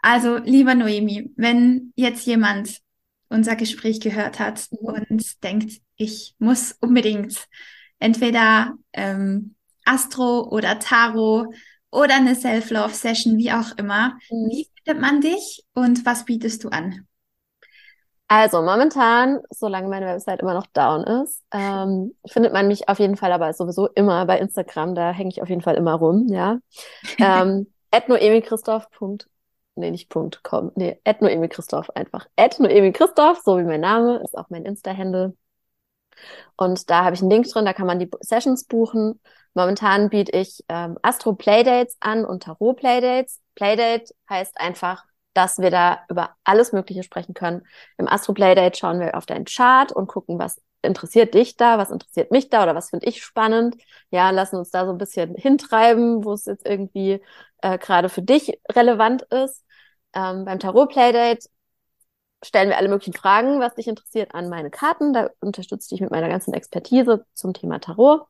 Also, 0.03 0.39
lieber 0.39 0.75
Noemi, 0.75 1.33
wenn 1.37 1.93
jetzt 1.97 2.27
jemand 2.27 2.81
unser 3.29 3.57
Gespräch 3.57 4.01
gehört 4.01 4.41
hat 4.41 4.67
Mhm. 4.73 4.79
und 4.89 5.45
denkt, 5.45 5.81
ich 5.97 6.35
muss 6.39 6.73
unbedingt 6.81 7.47
entweder 7.99 8.75
ähm, 8.93 9.55
Astro 9.85 10.49
oder 10.51 10.79
Tarot 10.81 11.55
oder 11.91 12.17
eine 12.17 12.35
Self-Love-Session, 12.35 13.39
wie 13.39 13.53
auch 13.53 13.77
immer, 13.79 14.19
Mhm. 14.31 14.51
wie 14.51 14.69
findet 14.85 15.01
man 15.03 15.21
dich 15.21 15.65
und 15.75 16.05
was 16.07 16.25
bietest 16.25 16.65
du 16.65 16.71
an? 16.71 17.07
Also 18.29 18.61
momentan, 18.61 19.41
solange 19.51 19.89
meine 19.89 20.07
Website 20.07 20.41
immer 20.41 20.55
noch 20.55 20.67
down 20.67 21.05
ist, 21.05 21.45
ähm, 21.53 22.17
findet 22.27 22.53
man 22.53 22.67
mich 22.67 22.89
auf 22.89 22.99
jeden 22.99 23.17
Fall 23.17 23.31
aber 23.31 23.53
sowieso 23.53 23.87
immer 23.89 24.27
bei 24.27 24.39
Instagram. 24.39 24.97
Da 24.97 25.13
hänge 25.13 25.31
ich 25.31 25.43
auf 25.43 25.49
jeden 25.49 25.63
Fall 25.63 25.77
immer 25.77 25.95
rum, 25.95 26.27
ja. 26.29 26.59
Ähm, 27.19 27.73
at 27.93 28.09
noemichristoph. 28.09 28.89
Nee, 29.77 29.91
nicht 29.91 30.09
Punkt 30.09 30.43
.com. 30.43 30.73
Nee, 30.75 31.01
at 31.05 31.23
noemichristoph 31.23 31.91
einfach. 31.91 32.27
At 32.37 32.59
noemichristoph, 32.59 33.43
so 33.45 33.59
wie 33.59 33.63
mein 33.63 33.83
Name, 33.83 34.21
ist 34.25 34.37
auch 34.37 34.51
mein 34.51 34.65
Insta-Handle. 34.65 35.37
Und 36.57 36.91
da 36.91 37.05
habe 37.05 37.15
ich 37.15 37.21
einen 37.21 37.31
Link 37.31 37.47
drin, 37.49 37.65
da 37.65 37.75
kann 37.75 37.87
man 37.87 37.99
die 37.99 38.11
Sessions 38.21 38.65
buchen. 38.65 39.21
Momentan 39.55 40.09
biete 40.09 40.33
ich 40.33 40.65
ähm, 40.69 40.99
Astro 41.03 41.35
Playdates 41.35 41.97
an 42.01 42.25
und 42.25 42.43
Tarot 42.43 42.77
Playdates. 42.77 43.41
Playdate 43.55 44.13
heißt 44.29 44.59
einfach 44.59 45.05
dass 45.37 45.59
wir 45.59 45.71
da 45.71 46.01
über 46.09 46.35
alles 46.45 46.73
Mögliche 46.73 47.03
sprechen 47.03 47.35
können. 47.35 47.67
Im 47.99 48.09
Astro 48.09 48.33
Playdate 48.33 48.79
schauen 48.79 49.01
wir 49.01 49.17
auf 49.17 49.27
deinen 49.27 49.45
Chart 49.45 49.93
und 49.93 50.07
gucken, 50.07 50.39
was 50.39 50.63
interessiert 50.83 51.35
dich 51.35 51.57
da, 51.57 51.79
was 51.79 51.91
interessiert 51.91 52.31
mich 52.31 52.49
da 52.49 52.63
oder 52.63 52.75
was 52.75 52.91
finde 52.91 53.07
ich 53.07 53.23
spannend. 53.23 53.77
Ja, 54.11 54.31
lassen 54.31 54.57
uns 54.57 54.71
da 54.71 54.87
so 54.87 54.93
ein 54.93 54.99
bisschen 54.99 55.35
hintreiben, 55.35 56.25
wo 56.25 56.33
es 56.33 56.47
jetzt 56.47 56.67
irgendwie 56.67 57.21
äh, 57.63 57.79
gerade 57.79 58.09
für 58.09 58.23
dich 58.23 58.59
relevant 58.73 59.23
ist. 59.23 59.65
Ähm, 60.15 60.45
beim 60.45 60.59
Tarot 60.59 60.91
Playdate 60.91 61.49
stellen 62.45 62.69
wir 62.71 62.79
alle 62.79 62.89
möglichen 62.89 63.15
Fragen, 63.15 63.61
was 63.61 63.75
dich 63.75 63.89
interessiert, 63.89 64.35
an 64.35 64.49
meine 64.49 64.71
Karten. 64.71 65.13
Da 65.13 65.31
unterstütze 65.41 65.95
ich 65.95 66.01
mit 66.01 66.11
meiner 66.11 66.29
ganzen 66.29 66.55
Expertise 66.55 67.27
zum 67.35 67.53
Thema 67.55 67.79
Tarot. 67.81 68.27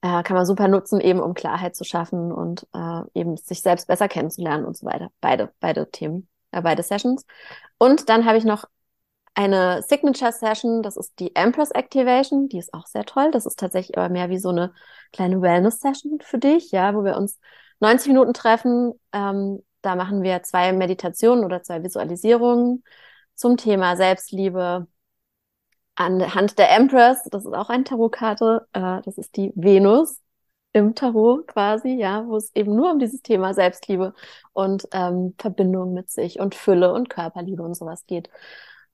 Äh, 0.00 0.22
kann 0.22 0.36
man 0.36 0.46
super 0.46 0.68
nutzen, 0.68 1.00
eben 1.00 1.20
um 1.20 1.34
Klarheit 1.34 1.74
zu 1.74 1.84
schaffen 1.84 2.30
und 2.30 2.66
äh, 2.72 3.00
eben 3.14 3.36
sich 3.36 3.62
selbst 3.62 3.88
besser 3.88 4.08
kennenzulernen 4.08 4.64
und 4.64 4.76
so 4.76 4.86
weiter. 4.86 5.10
Beide, 5.20 5.52
beide 5.60 5.90
Themen, 5.90 6.28
äh, 6.52 6.62
beide 6.62 6.82
Sessions. 6.82 7.24
Und 7.78 8.08
dann 8.08 8.24
habe 8.24 8.38
ich 8.38 8.44
noch 8.44 8.64
eine 9.34 9.82
Signature 9.82 10.32
Session, 10.32 10.82
das 10.82 10.96
ist 10.96 11.18
die 11.20 11.34
Empress 11.36 11.70
Activation, 11.70 12.48
die 12.48 12.58
ist 12.58 12.74
auch 12.74 12.86
sehr 12.86 13.04
toll. 13.04 13.30
Das 13.30 13.46
ist 13.46 13.58
tatsächlich 13.58 13.96
aber 13.96 14.08
mehr 14.08 14.30
wie 14.30 14.38
so 14.38 14.48
eine 14.50 14.72
kleine 15.12 15.40
Wellness 15.40 15.80
Session 15.80 16.18
für 16.20 16.38
dich, 16.38 16.70
ja, 16.72 16.94
wo 16.94 17.04
wir 17.04 17.16
uns 17.16 17.38
90 17.80 18.08
Minuten 18.08 18.34
treffen. 18.34 18.92
Ähm, 19.12 19.62
da 19.82 19.94
machen 19.96 20.22
wir 20.22 20.42
zwei 20.42 20.72
Meditationen 20.72 21.44
oder 21.44 21.62
zwei 21.62 21.82
Visualisierungen 21.82 22.82
zum 23.34 23.56
Thema 23.56 23.96
Selbstliebe, 23.96 24.88
anhand 25.98 26.58
der 26.58 26.70
Empress, 26.74 27.24
das 27.30 27.44
ist 27.44 27.52
auch 27.52 27.70
eine 27.70 27.84
Tarotkarte, 27.84 28.66
äh, 28.72 29.02
das 29.02 29.18
ist 29.18 29.36
die 29.36 29.52
Venus 29.56 30.20
im 30.72 30.94
Tarot 30.94 31.48
quasi, 31.48 31.90
ja, 31.90 32.26
wo 32.26 32.36
es 32.36 32.54
eben 32.54 32.76
nur 32.76 32.92
um 32.92 32.98
dieses 33.00 33.22
Thema 33.22 33.52
Selbstliebe 33.54 34.14
und 34.52 34.86
ähm, 34.92 35.34
Verbindung 35.38 35.94
mit 35.94 36.10
sich 36.10 36.38
und 36.40 36.54
Fülle 36.54 36.92
und 36.92 37.10
Körperliebe 37.10 37.62
und 37.62 37.74
sowas 37.74 38.06
geht. 38.06 38.30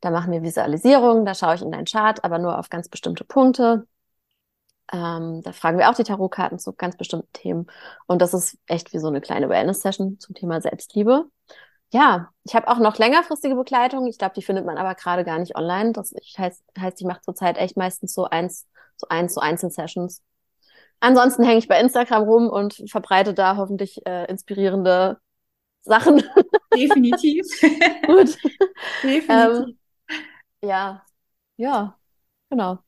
Da 0.00 0.10
machen 0.10 0.32
wir 0.32 0.42
Visualisierungen, 0.42 1.26
da 1.26 1.34
schaue 1.34 1.56
ich 1.56 1.62
in 1.62 1.72
deinen 1.72 1.86
Chart, 1.86 2.24
aber 2.24 2.38
nur 2.38 2.58
auf 2.58 2.70
ganz 2.70 2.88
bestimmte 2.88 3.24
Punkte. 3.24 3.86
Ähm, 4.92 5.42
da 5.42 5.52
fragen 5.52 5.78
wir 5.78 5.90
auch 5.90 5.94
die 5.94 6.04
Tarotkarten 6.04 6.58
zu 6.58 6.72
ganz 6.74 6.96
bestimmten 6.96 7.32
Themen. 7.32 7.66
Und 8.06 8.22
das 8.22 8.34
ist 8.34 8.58
echt 8.66 8.92
wie 8.92 8.98
so 8.98 9.08
eine 9.08 9.20
kleine 9.20 9.48
Wellness-Session 9.48 10.18
zum 10.20 10.34
Thema 10.34 10.60
Selbstliebe 10.60 11.26
ja, 11.94 12.28
ich 12.42 12.56
habe 12.56 12.66
auch 12.66 12.78
noch 12.78 12.98
längerfristige 12.98 13.54
Begleitung. 13.54 14.08
Ich 14.08 14.18
glaube, 14.18 14.34
die 14.34 14.42
findet 14.42 14.66
man 14.66 14.78
aber 14.78 14.96
gerade 14.96 15.22
gar 15.22 15.38
nicht 15.38 15.54
online. 15.54 15.92
Das 15.92 16.12
heißt, 16.36 16.64
heißt 16.76 17.00
ich 17.00 17.06
mache 17.06 17.20
zurzeit 17.22 17.56
echt 17.56 17.76
meistens 17.76 18.12
so 18.12 18.24
eins, 18.24 18.66
so 18.96 19.06
eins, 19.08 19.34
so 19.34 19.40
Einzelsessions. 19.40 20.20
Ansonsten 20.98 21.44
hänge 21.44 21.58
ich 21.58 21.68
bei 21.68 21.80
Instagram 21.80 22.24
rum 22.24 22.48
und 22.48 22.82
verbreite 22.90 23.32
da 23.32 23.56
hoffentlich 23.56 24.04
äh, 24.06 24.24
inspirierende 24.24 25.20
Sachen. 25.82 26.20
Definitiv. 26.74 27.46
Gut. 28.06 28.38
Definitiv. 29.04 29.28
Ähm, 29.28 29.78
ja, 30.64 31.06
ja, 31.56 31.96
genau. 32.50 32.78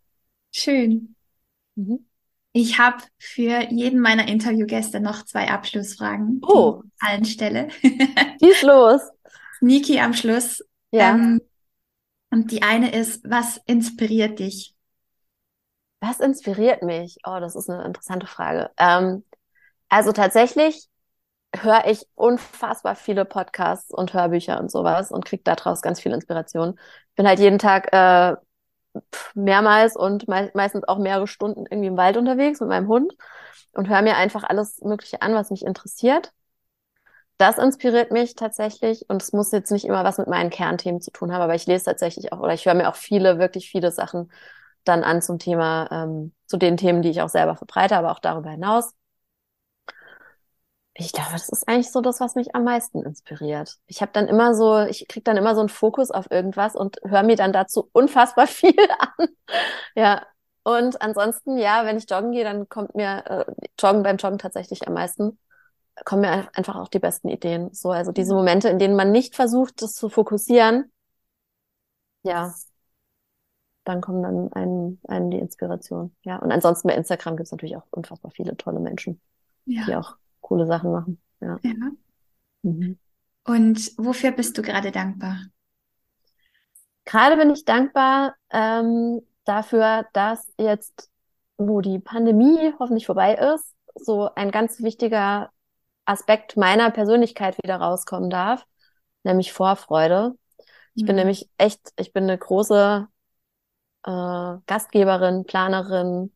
Schön. 0.51 1.15
Mhm. 1.77 2.05
Ich 2.59 2.79
habe 2.79 3.03
für 3.19 3.71
jeden 3.71 4.01
meiner 4.01 4.29
Interviewgäste 4.29 4.99
noch 4.99 5.27
zwei 5.27 5.51
Abschlussfragen, 5.51 6.41
oh. 6.43 6.81
die 6.83 6.89
ich 6.89 7.03
allen 7.03 7.25
stelle. 7.27 7.69
Schieß 8.43 8.63
los. 8.63 9.03
Niki 9.61 10.01
am 10.01 10.15
Schluss. 10.15 10.65
Ja. 10.91 11.11
Ähm, 11.11 11.43
und 12.31 12.51
die 12.51 12.63
eine 12.63 12.95
ist, 12.95 13.29
was 13.29 13.61
inspiriert 13.67 14.39
dich? 14.39 14.75
Was 16.01 16.19
inspiriert 16.21 16.83
mich? 16.83 17.19
Oh, 17.27 17.41
das 17.41 17.57
ist 17.57 17.69
eine 17.69 17.85
interessante 17.85 18.27
Frage. 18.27 18.71
Ähm, 18.79 19.23
also 19.91 20.13
tatsächlich 20.13 20.89
höre 21.55 21.85
ich 21.87 22.07
unfassbar 22.15 22.97
viele 22.97 23.27
Podcasts 23.27 23.91
und 23.91 24.15
Hörbücher 24.15 24.59
und 24.59 24.71
sowas 24.71 25.13
und 25.13 25.27
kriege 25.27 25.43
daraus 25.45 25.83
ganz 25.83 26.01
viel 26.01 26.13
Inspiration. 26.13 26.79
Ich 27.11 27.17
bin 27.17 27.29
halt 27.29 27.39
jeden 27.39 27.59
Tag 27.59 27.93
äh, 27.93 28.37
mehrmals 29.35 29.97
und 29.97 30.29
me 30.29 30.51
meistens 30.55 30.87
auch 30.89 30.99
mehrere 30.99 31.27
Stunden 31.27 31.67
irgendwie 31.71 31.89
im 31.89 31.97
Wald 31.97 32.17
unterwegs 32.17 32.61
mit 32.61 32.69
meinem 32.69 32.89
Hund 32.89 33.15
und 33.73 33.89
höre 33.89 34.03
mir 34.03 34.17
einfach 34.17 34.45
alles 34.45 34.81
Mögliche 34.83 35.23
an, 35.23 35.35
was 35.35 35.51
mich 35.51 35.65
interessiert. 35.65 36.33
Das 37.39 37.59
inspiriert 37.59 38.13
mich 38.13 38.35
tatsächlich 38.35 39.05
und 39.09 39.23
es 39.23 39.33
muss 39.33 39.53
jetzt 39.53 39.71
nicht 39.71 39.85
immer 39.85 40.05
was 40.05 40.17
mit 40.17 40.27
meinen 40.27 40.49
Kernthemen 40.51 41.03
zu 41.03 41.11
tun 41.11 41.33
haben, 41.33 41.43
aber 41.43 41.55
ich 41.55 41.67
lese 41.67 41.85
tatsächlich 41.85 42.33
auch 42.33 42.41
oder 42.41 42.55
ich 42.55 42.65
höre 42.65 42.75
mir 42.75 42.89
auch 42.89 42.97
viele, 42.97 43.39
wirklich 43.39 43.69
viele 43.69 43.93
Sachen 43.93 44.33
dann 44.85 45.05
an 45.05 45.21
zum 45.21 45.39
Thema, 45.39 45.89
ähm, 45.91 46.33
zu 46.47 46.57
den 46.57 46.77
Themen, 46.79 47.03
die 47.03 47.11
ich 47.11 47.21
auch 47.21 47.29
selber 47.29 47.57
verbreite, 47.57 47.97
aber 47.97 48.13
auch 48.13 48.21
darüber 48.21 48.51
hinaus. 48.51 48.95
Ich 50.99 51.13
glaube, 51.13 51.33
das 51.33 51.49
ist 51.51 51.69
eigentlich 51.69 51.93
so 51.93 52.01
das, 52.01 52.21
was 52.21 52.37
mich 52.37 52.55
am 52.55 52.65
meisten 52.65 53.03
inspiriert. 53.03 53.77
Ich 53.87 54.01
habe 54.01 54.13
dann 54.13 54.29
immer 54.29 54.55
so, 54.55 54.79
ich 54.81 55.07
krieg 55.09 55.25
dann 55.25 55.37
immer 55.37 55.55
so 55.55 55.61
einen 55.61 55.69
Fokus 55.69 56.11
auf 56.11 56.31
irgendwas 56.31 56.75
und 56.75 56.97
höre 57.05 57.23
mir 57.23 57.37
dann 57.37 57.53
dazu 57.53 57.91
unfassbar 57.93 58.47
viel 58.47 58.75
an. 58.99 59.29
Ja. 59.95 60.27
Und 60.63 61.01
ansonsten, 61.01 61.59
ja, 61.59 61.85
wenn 61.85 61.99
ich 61.99 62.11
joggen 62.11 62.33
gehe, 62.33 62.45
dann 62.45 62.69
kommt 62.69 62.95
mir 62.95 63.25
äh, 63.27 63.45
Joggen 63.79 64.03
beim 64.03 64.17
Joggen 64.17 64.39
tatsächlich 64.39 64.89
am 64.89 64.95
meisten, 64.95 65.39
kommen 66.05 66.23
mir 66.23 66.49
einfach 66.57 66.77
auch 66.77 66.89
die 66.89 66.99
besten 66.99 67.29
Ideen. 67.29 67.73
So, 67.73 67.91
also 67.91 68.11
diese 68.11 68.35
Momente, 68.35 68.69
in 68.69 68.79
denen 68.79 68.97
man 68.97 69.13
nicht 69.13 69.37
versucht, 69.37 69.83
das 69.83 69.93
zu 69.93 70.09
fokussieren, 70.09 70.91
ja, 72.23 72.53
dann 73.85 74.01
kommen 74.01 74.23
dann 74.23 74.53
einen, 74.55 75.01
einen 75.07 75.31
die 75.31 75.39
Inspiration. 75.39 76.17
Ja. 76.23 76.39
Und 76.39 76.51
ansonsten 76.51 76.89
bei 76.89 76.95
Instagram 76.95 77.37
gibt 77.37 77.47
es 77.47 77.53
natürlich 77.53 77.77
auch 77.77 77.87
unfassbar 77.91 78.33
viele 78.33 78.57
tolle 78.57 78.81
Menschen, 78.81 79.21
ja. 79.67 79.85
die 79.87 79.95
auch 79.95 80.17
coole 80.47 80.67
Sachen 80.67 80.93
machen. 80.93 81.21
Ja. 81.41 81.59
ja. 81.63 81.75
Mhm. 82.63 82.99
Und 83.45 83.93
wofür 83.97 84.33
bist 84.33 84.57
du 84.57 84.63
gerade 84.63 84.93
dankbar? 84.93 85.39
Gerade 87.05 87.37
bin 87.37 87.51
ich 87.51 87.65
dankbar 87.65 88.35
ähm, 88.51 89.21
dafür, 89.45 90.07
dass 90.13 90.53
jetzt, 90.59 91.11
wo 91.57 91.81
die 91.81 91.99
Pandemie 91.99 92.73
hoffentlich 92.79 93.07
vorbei 93.07 93.35
ist, 93.35 93.75
so 93.95 94.31
ein 94.35 94.51
ganz 94.51 94.83
wichtiger 94.83 95.51
Aspekt 96.05 96.57
meiner 96.57 96.91
Persönlichkeit 96.91 97.57
wieder 97.59 97.77
rauskommen 97.77 98.31
darf, 98.31 98.65
nämlich 99.25 99.53
Vorfreude. 99.53 100.37
Ich 100.95 101.03
mhm. 101.03 101.07
bin 101.07 101.17
nämlich 101.17 101.49
echt, 101.59 101.93
ich 101.97 102.13
bin 102.13 102.25
eine 102.25 102.39
große 102.39 103.07
äh, 104.05 104.55
Gastgeberin, 104.67 105.45
Planerin, 105.45 106.36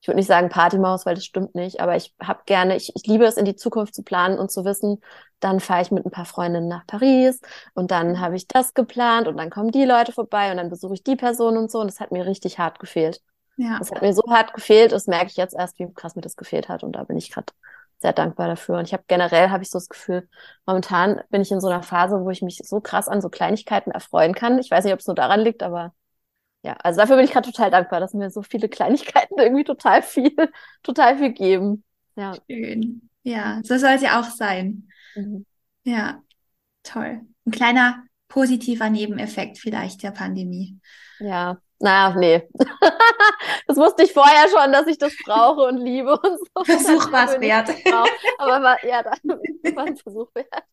ich 0.00 0.08
würde 0.08 0.18
nicht 0.18 0.28
sagen 0.28 0.48
Partymaus, 0.48 1.06
weil 1.06 1.14
das 1.14 1.24
stimmt 1.24 1.54
nicht, 1.54 1.80
aber 1.80 1.96
ich 1.96 2.14
habe 2.22 2.40
gerne, 2.46 2.76
ich, 2.76 2.92
ich 2.94 3.06
liebe 3.06 3.24
es, 3.24 3.36
in 3.36 3.44
die 3.44 3.56
Zukunft 3.56 3.94
zu 3.94 4.02
planen 4.02 4.38
und 4.38 4.50
zu 4.50 4.64
wissen, 4.64 5.00
dann 5.40 5.60
fahre 5.60 5.82
ich 5.82 5.90
mit 5.90 6.04
ein 6.04 6.10
paar 6.10 6.24
Freundinnen 6.24 6.68
nach 6.68 6.86
Paris 6.86 7.40
und 7.74 7.90
dann 7.90 8.20
habe 8.20 8.36
ich 8.36 8.46
das 8.46 8.74
geplant 8.74 9.26
und 9.26 9.36
dann 9.36 9.50
kommen 9.50 9.72
die 9.72 9.84
Leute 9.84 10.12
vorbei 10.12 10.50
und 10.50 10.56
dann 10.56 10.70
besuche 10.70 10.94
ich 10.94 11.02
die 11.02 11.16
Person 11.16 11.56
und 11.56 11.70
so 11.70 11.80
und 11.80 11.88
das 11.88 12.00
hat 12.00 12.12
mir 12.12 12.26
richtig 12.26 12.58
hart 12.58 12.78
gefehlt. 12.78 13.20
Ja. 13.56 13.78
Das 13.78 13.90
hat 13.90 14.02
mir 14.02 14.14
so 14.14 14.22
hart 14.28 14.54
gefehlt, 14.54 14.92
das 14.92 15.08
merke 15.08 15.26
ich 15.26 15.36
jetzt 15.36 15.54
erst, 15.54 15.78
wie 15.80 15.92
krass 15.92 16.14
mir 16.14 16.22
das 16.22 16.36
gefehlt 16.36 16.68
hat 16.68 16.84
und 16.84 16.92
da 16.92 17.02
bin 17.02 17.16
ich 17.16 17.32
gerade 17.32 17.52
sehr 18.00 18.12
dankbar 18.12 18.46
dafür. 18.46 18.78
Und 18.78 18.84
ich 18.84 18.92
habe 18.92 19.02
generell 19.08 19.50
habe 19.50 19.64
ich 19.64 19.70
so 19.70 19.78
das 19.78 19.88
Gefühl, 19.88 20.28
momentan 20.66 21.20
bin 21.30 21.42
ich 21.42 21.50
in 21.50 21.60
so 21.60 21.66
einer 21.66 21.82
Phase, 21.82 22.20
wo 22.20 22.30
ich 22.30 22.42
mich 22.42 22.60
so 22.64 22.80
krass 22.80 23.08
an 23.08 23.20
so 23.20 23.28
Kleinigkeiten 23.28 23.90
erfreuen 23.90 24.34
kann. 24.34 24.58
Ich 24.60 24.70
weiß 24.70 24.84
nicht, 24.84 24.92
ob 24.92 25.00
es 25.00 25.08
nur 25.08 25.16
daran 25.16 25.40
liegt, 25.40 25.64
aber 25.64 25.92
ja, 26.62 26.72
also 26.82 27.00
dafür 27.00 27.16
bin 27.16 27.24
ich 27.24 27.32
gerade 27.32 27.50
total 27.50 27.70
dankbar, 27.70 28.00
dass 28.00 28.14
mir 28.14 28.30
so 28.30 28.42
viele 28.42 28.68
Kleinigkeiten 28.68 29.38
irgendwie 29.38 29.64
total 29.64 30.02
viel, 30.02 30.34
total 30.82 31.18
viel 31.18 31.32
geben. 31.32 31.84
Ja. 32.16 32.34
Schön. 32.50 33.08
Ja, 33.22 33.60
so 33.62 33.76
soll 33.76 33.90
es 33.90 34.02
ja 34.02 34.20
auch 34.20 34.30
sein. 34.30 34.88
Mhm. 35.14 35.46
Ja, 35.84 36.22
toll. 36.82 37.20
Ein 37.46 37.52
kleiner 37.52 38.04
positiver 38.28 38.90
Nebeneffekt 38.90 39.58
vielleicht 39.58 40.02
der 40.02 40.10
Pandemie. 40.10 40.78
Ja, 41.18 41.58
naja, 41.80 42.14
nee. 42.18 42.48
das 43.66 43.76
wusste 43.76 44.02
ich 44.02 44.12
vorher 44.12 44.48
schon, 44.48 44.72
dass 44.72 44.86
ich 44.86 44.98
das 44.98 45.14
brauche 45.24 45.62
und 45.62 45.78
liebe 45.78 46.12
und 46.12 46.38
so. 46.38 46.64
Versuch 46.64 47.12
war 47.12 47.32
es 47.32 47.40
wert. 47.40 47.70
Aber 48.38 48.62
war, 48.62 48.84
ja, 48.84 49.02
das 49.02 49.20
war 49.24 49.84
ein 49.84 49.96
Versuch 49.96 50.28
wert. 50.34 50.64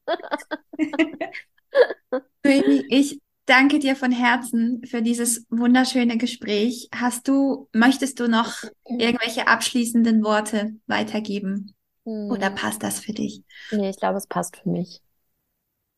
ich 2.89 3.19
danke 3.45 3.79
dir 3.79 3.95
von 3.95 4.11
Herzen 4.11 4.81
für 4.85 5.01
dieses 5.01 5.45
wunderschöne 5.49 6.17
Gespräch. 6.17 6.89
Hast 6.93 7.27
du, 7.27 7.69
möchtest 7.73 8.19
du 8.19 8.27
noch 8.27 8.53
irgendwelche 8.85 9.47
abschließenden 9.47 10.23
Worte 10.23 10.75
weitergeben? 10.87 11.75
Hm. 12.05 12.29
Oder 12.31 12.49
passt 12.49 12.83
das 12.83 12.99
für 12.99 13.13
dich? 13.13 13.43
Nee, 13.71 13.89
ich 13.89 13.97
glaube, 13.97 14.17
es 14.17 14.27
passt 14.27 14.57
für 14.57 14.69
mich. 14.69 15.01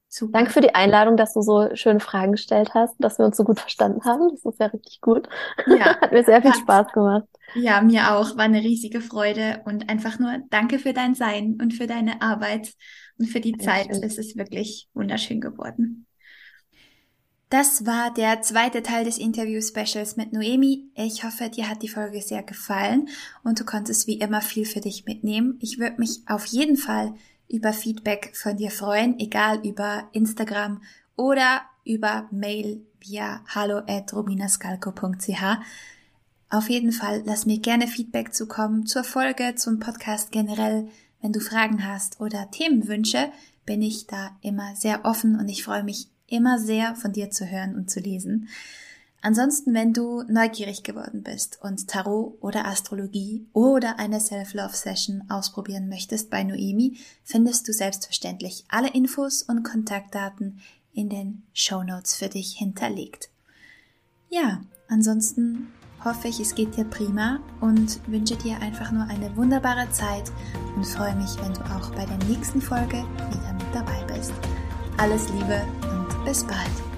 Super. 0.10 0.32
Danke 0.32 0.52
für 0.52 0.62
die 0.62 0.74
Einladung, 0.74 1.18
dass 1.18 1.34
du 1.34 1.42
so 1.42 1.76
schöne 1.76 2.00
Fragen 2.00 2.32
gestellt 2.32 2.74
hast, 2.74 2.96
dass 3.00 3.20
wir 3.20 3.26
uns 3.26 3.36
so 3.36 3.44
gut 3.44 3.60
verstanden 3.60 4.04
haben. 4.06 4.30
Das 4.32 4.46
ist 4.46 4.60
ja 4.60 4.68
richtig 4.68 5.02
gut. 5.02 5.28
Ja. 5.68 5.98
Hat 6.02 6.14
mir 6.14 6.24
sehr 6.24 6.42
viel 6.42 6.54
Spaß 6.54 6.94
gemacht. 6.94 7.26
Ja, 7.56 7.82
mir 7.82 8.14
auch. 8.14 8.38
War 8.38 8.46
eine 8.46 8.62
riesige 8.62 9.02
Freude 9.02 9.62
und 9.66 9.90
einfach 9.90 10.18
nur 10.18 10.40
danke 10.50 10.80
für 10.80 10.94
dein 10.94 11.14
Sein 11.14 11.58
und 11.62 11.74
für 11.74 11.88
deine 11.88 12.22
Arbeit 12.22 12.74
und 13.20 13.28
für 13.28 13.42
die 13.42 13.58
Zeit. 13.58 13.90
Es 14.02 14.18
ist 14.18 14.38
wirklich 14.38 14.88
wunderschön 14.94 15.42
geworden. 15.42 16.08
Das 17.50 17.86
war 17.86 18.14
der 18.14 18.42
zweite 18.42 18.84
Teil 18.84 19.06
des 19.06 19.18
Interview-Specials 19.18 20.18
mit 20.18 20.34
Noemi. 20.34 20.90
Ich 20.96 21.24
hoffe, 21.24 21.50
dir 21.50 21.70
hat 21.70 21.82
die 21.82 21.88
Folge 21.88 22.22
sehr 22.22 22.44
gefallen 22.44 23.08
und 23.42 23.58
du 23.58 23.64
konntest 23.64 24.06
wie 24.06 24.20
immer 24.20 24.42
viel 24.42 24.66
für 24.66 24.82
dich 24.82 25.06
mitnehmen. 25.06 25.58
Ich 25.62 25.80
würde 25.80 25.98
mich 25.98 26.24
auf 26.28 26.46
jeden 26.48 26.76
Fall 26.76 27.14
über 27.48 27.72
Feedback 27.72 28.36
von 28.36 28.58
dir 28.58 28.70
freuen, 28.70 29.18
egal 29.18 29.66
über 29.66 30.10
Instagram 30.12 30.82
oder 31.16 31.62
über 31.86 32.28
Mail 32.32 32.86
via 33.00 33.42
hallo 33.48 33.78
at 33.88 34.14
rominascalco.ch. 34.14 35.44
Auf 36.50 36.70
jeden 36.70 36.92
Fall 36.92 37.24
lass 37.26 37.46
mir 37.46 37.60
gerne 37.60 37.88
Feedback 37.88 38.34
zukommen 38.34 38.86
zur 38.86 39.06
Folge, 39.06 39.56
zum 39.56 39.80
Podcast 39.80 40.34
generell. 40.34 40.90
Wenn 41.22 41.32
du 41.32 41.40
Fragen 41.40 41.88
hast 41.88 42.20
oder 42.20 42.52
Themenwünsche, 42.52 43.32
bin 43.66 43.82
ich 43.82 44.06
da 44.06 44.32
immer 44.42 44.76
sehr 44.76 45.06
offen 45.06 45.40
und 45.40 45.48
ich 45.48 45.64
freue 45.64 45.84
mich 45.84 46.10
immer 46.28 46.60
sehr 46.60 46.96
von 46.96 47.14
dir 47.14 47.32
zu 47.32 47.50
hören 47.50 47.76
und 47.76 47.90
zu 47.90 48.00
lesen. 48.00 48.48
Ansonsten, 49.22 49.74
wenn 49.74 49.94
du 49.94 50.24
neugierig 50.28 50.84
geworden 50.84 51.24
bist 51.24 51.60
und 51.62 51.88
Tarot 51.88 52.38
oder 52.42 52.66
Astrologie 52.66 53.48
oder 53.52 54.00
eine 54.00 54.20
Self-Love-Session 54.20 55.24
ausprobieren 55.30 55.90
möchtest 55.90 56.30
bei 56.30 56.44
Noemi, 56.44 56.98
findest 57.24 57.68
du 57.68 57.74
selbstverständlich 57.74 58.66
alle 58.70 58.90
Infos 58.90 59.42
und 59.42 59.64
Kontaktdaten 59.64 60.60
in 60.94 61.10
den 61.10 61.44
Show 61.54 61.84
Notes 61.84 62.16
für 62.16 62.30
dich 62.30 62.58
hinterlegt. 62.58 63.30
Ja, 64.30 64.62
ansonsten 64.88 65.68
hoffe 66.04 66.28
ich, 66.28 66.40
es 66.40 66.56
geht 66.56 66.78
dir 66.78 66.86
prima 66.86 67.40
und 67.60 68.00
wünsche 68.08 68.36
dir 68.36 68.60
einfach 68.60 68.92
nur 68.92 69.04
eine 69.04 69.36
wunderbare 69.36 69.90
Zeit 69.92 70.32
und 70.76 70.86
freue 70.86 71.16
mich, 71.16 71.36
wenn 71.42 71.54
du 71.54 71.62
auch 71.76 71.90
bei 71.92 72.06
der 72.06 72.18
nächsten 72.30 72.62
Folge 72.62 72.98
wieder 72.98 73.54
mit 73.54 73.74
dabei 73.74 74.04
bist. 74.14 74.34
Alles 74.98 75.28
Liebe 75.30 75.62
und 75.92 76.07
bis 76.28 76.44
bald. 76.44 76.97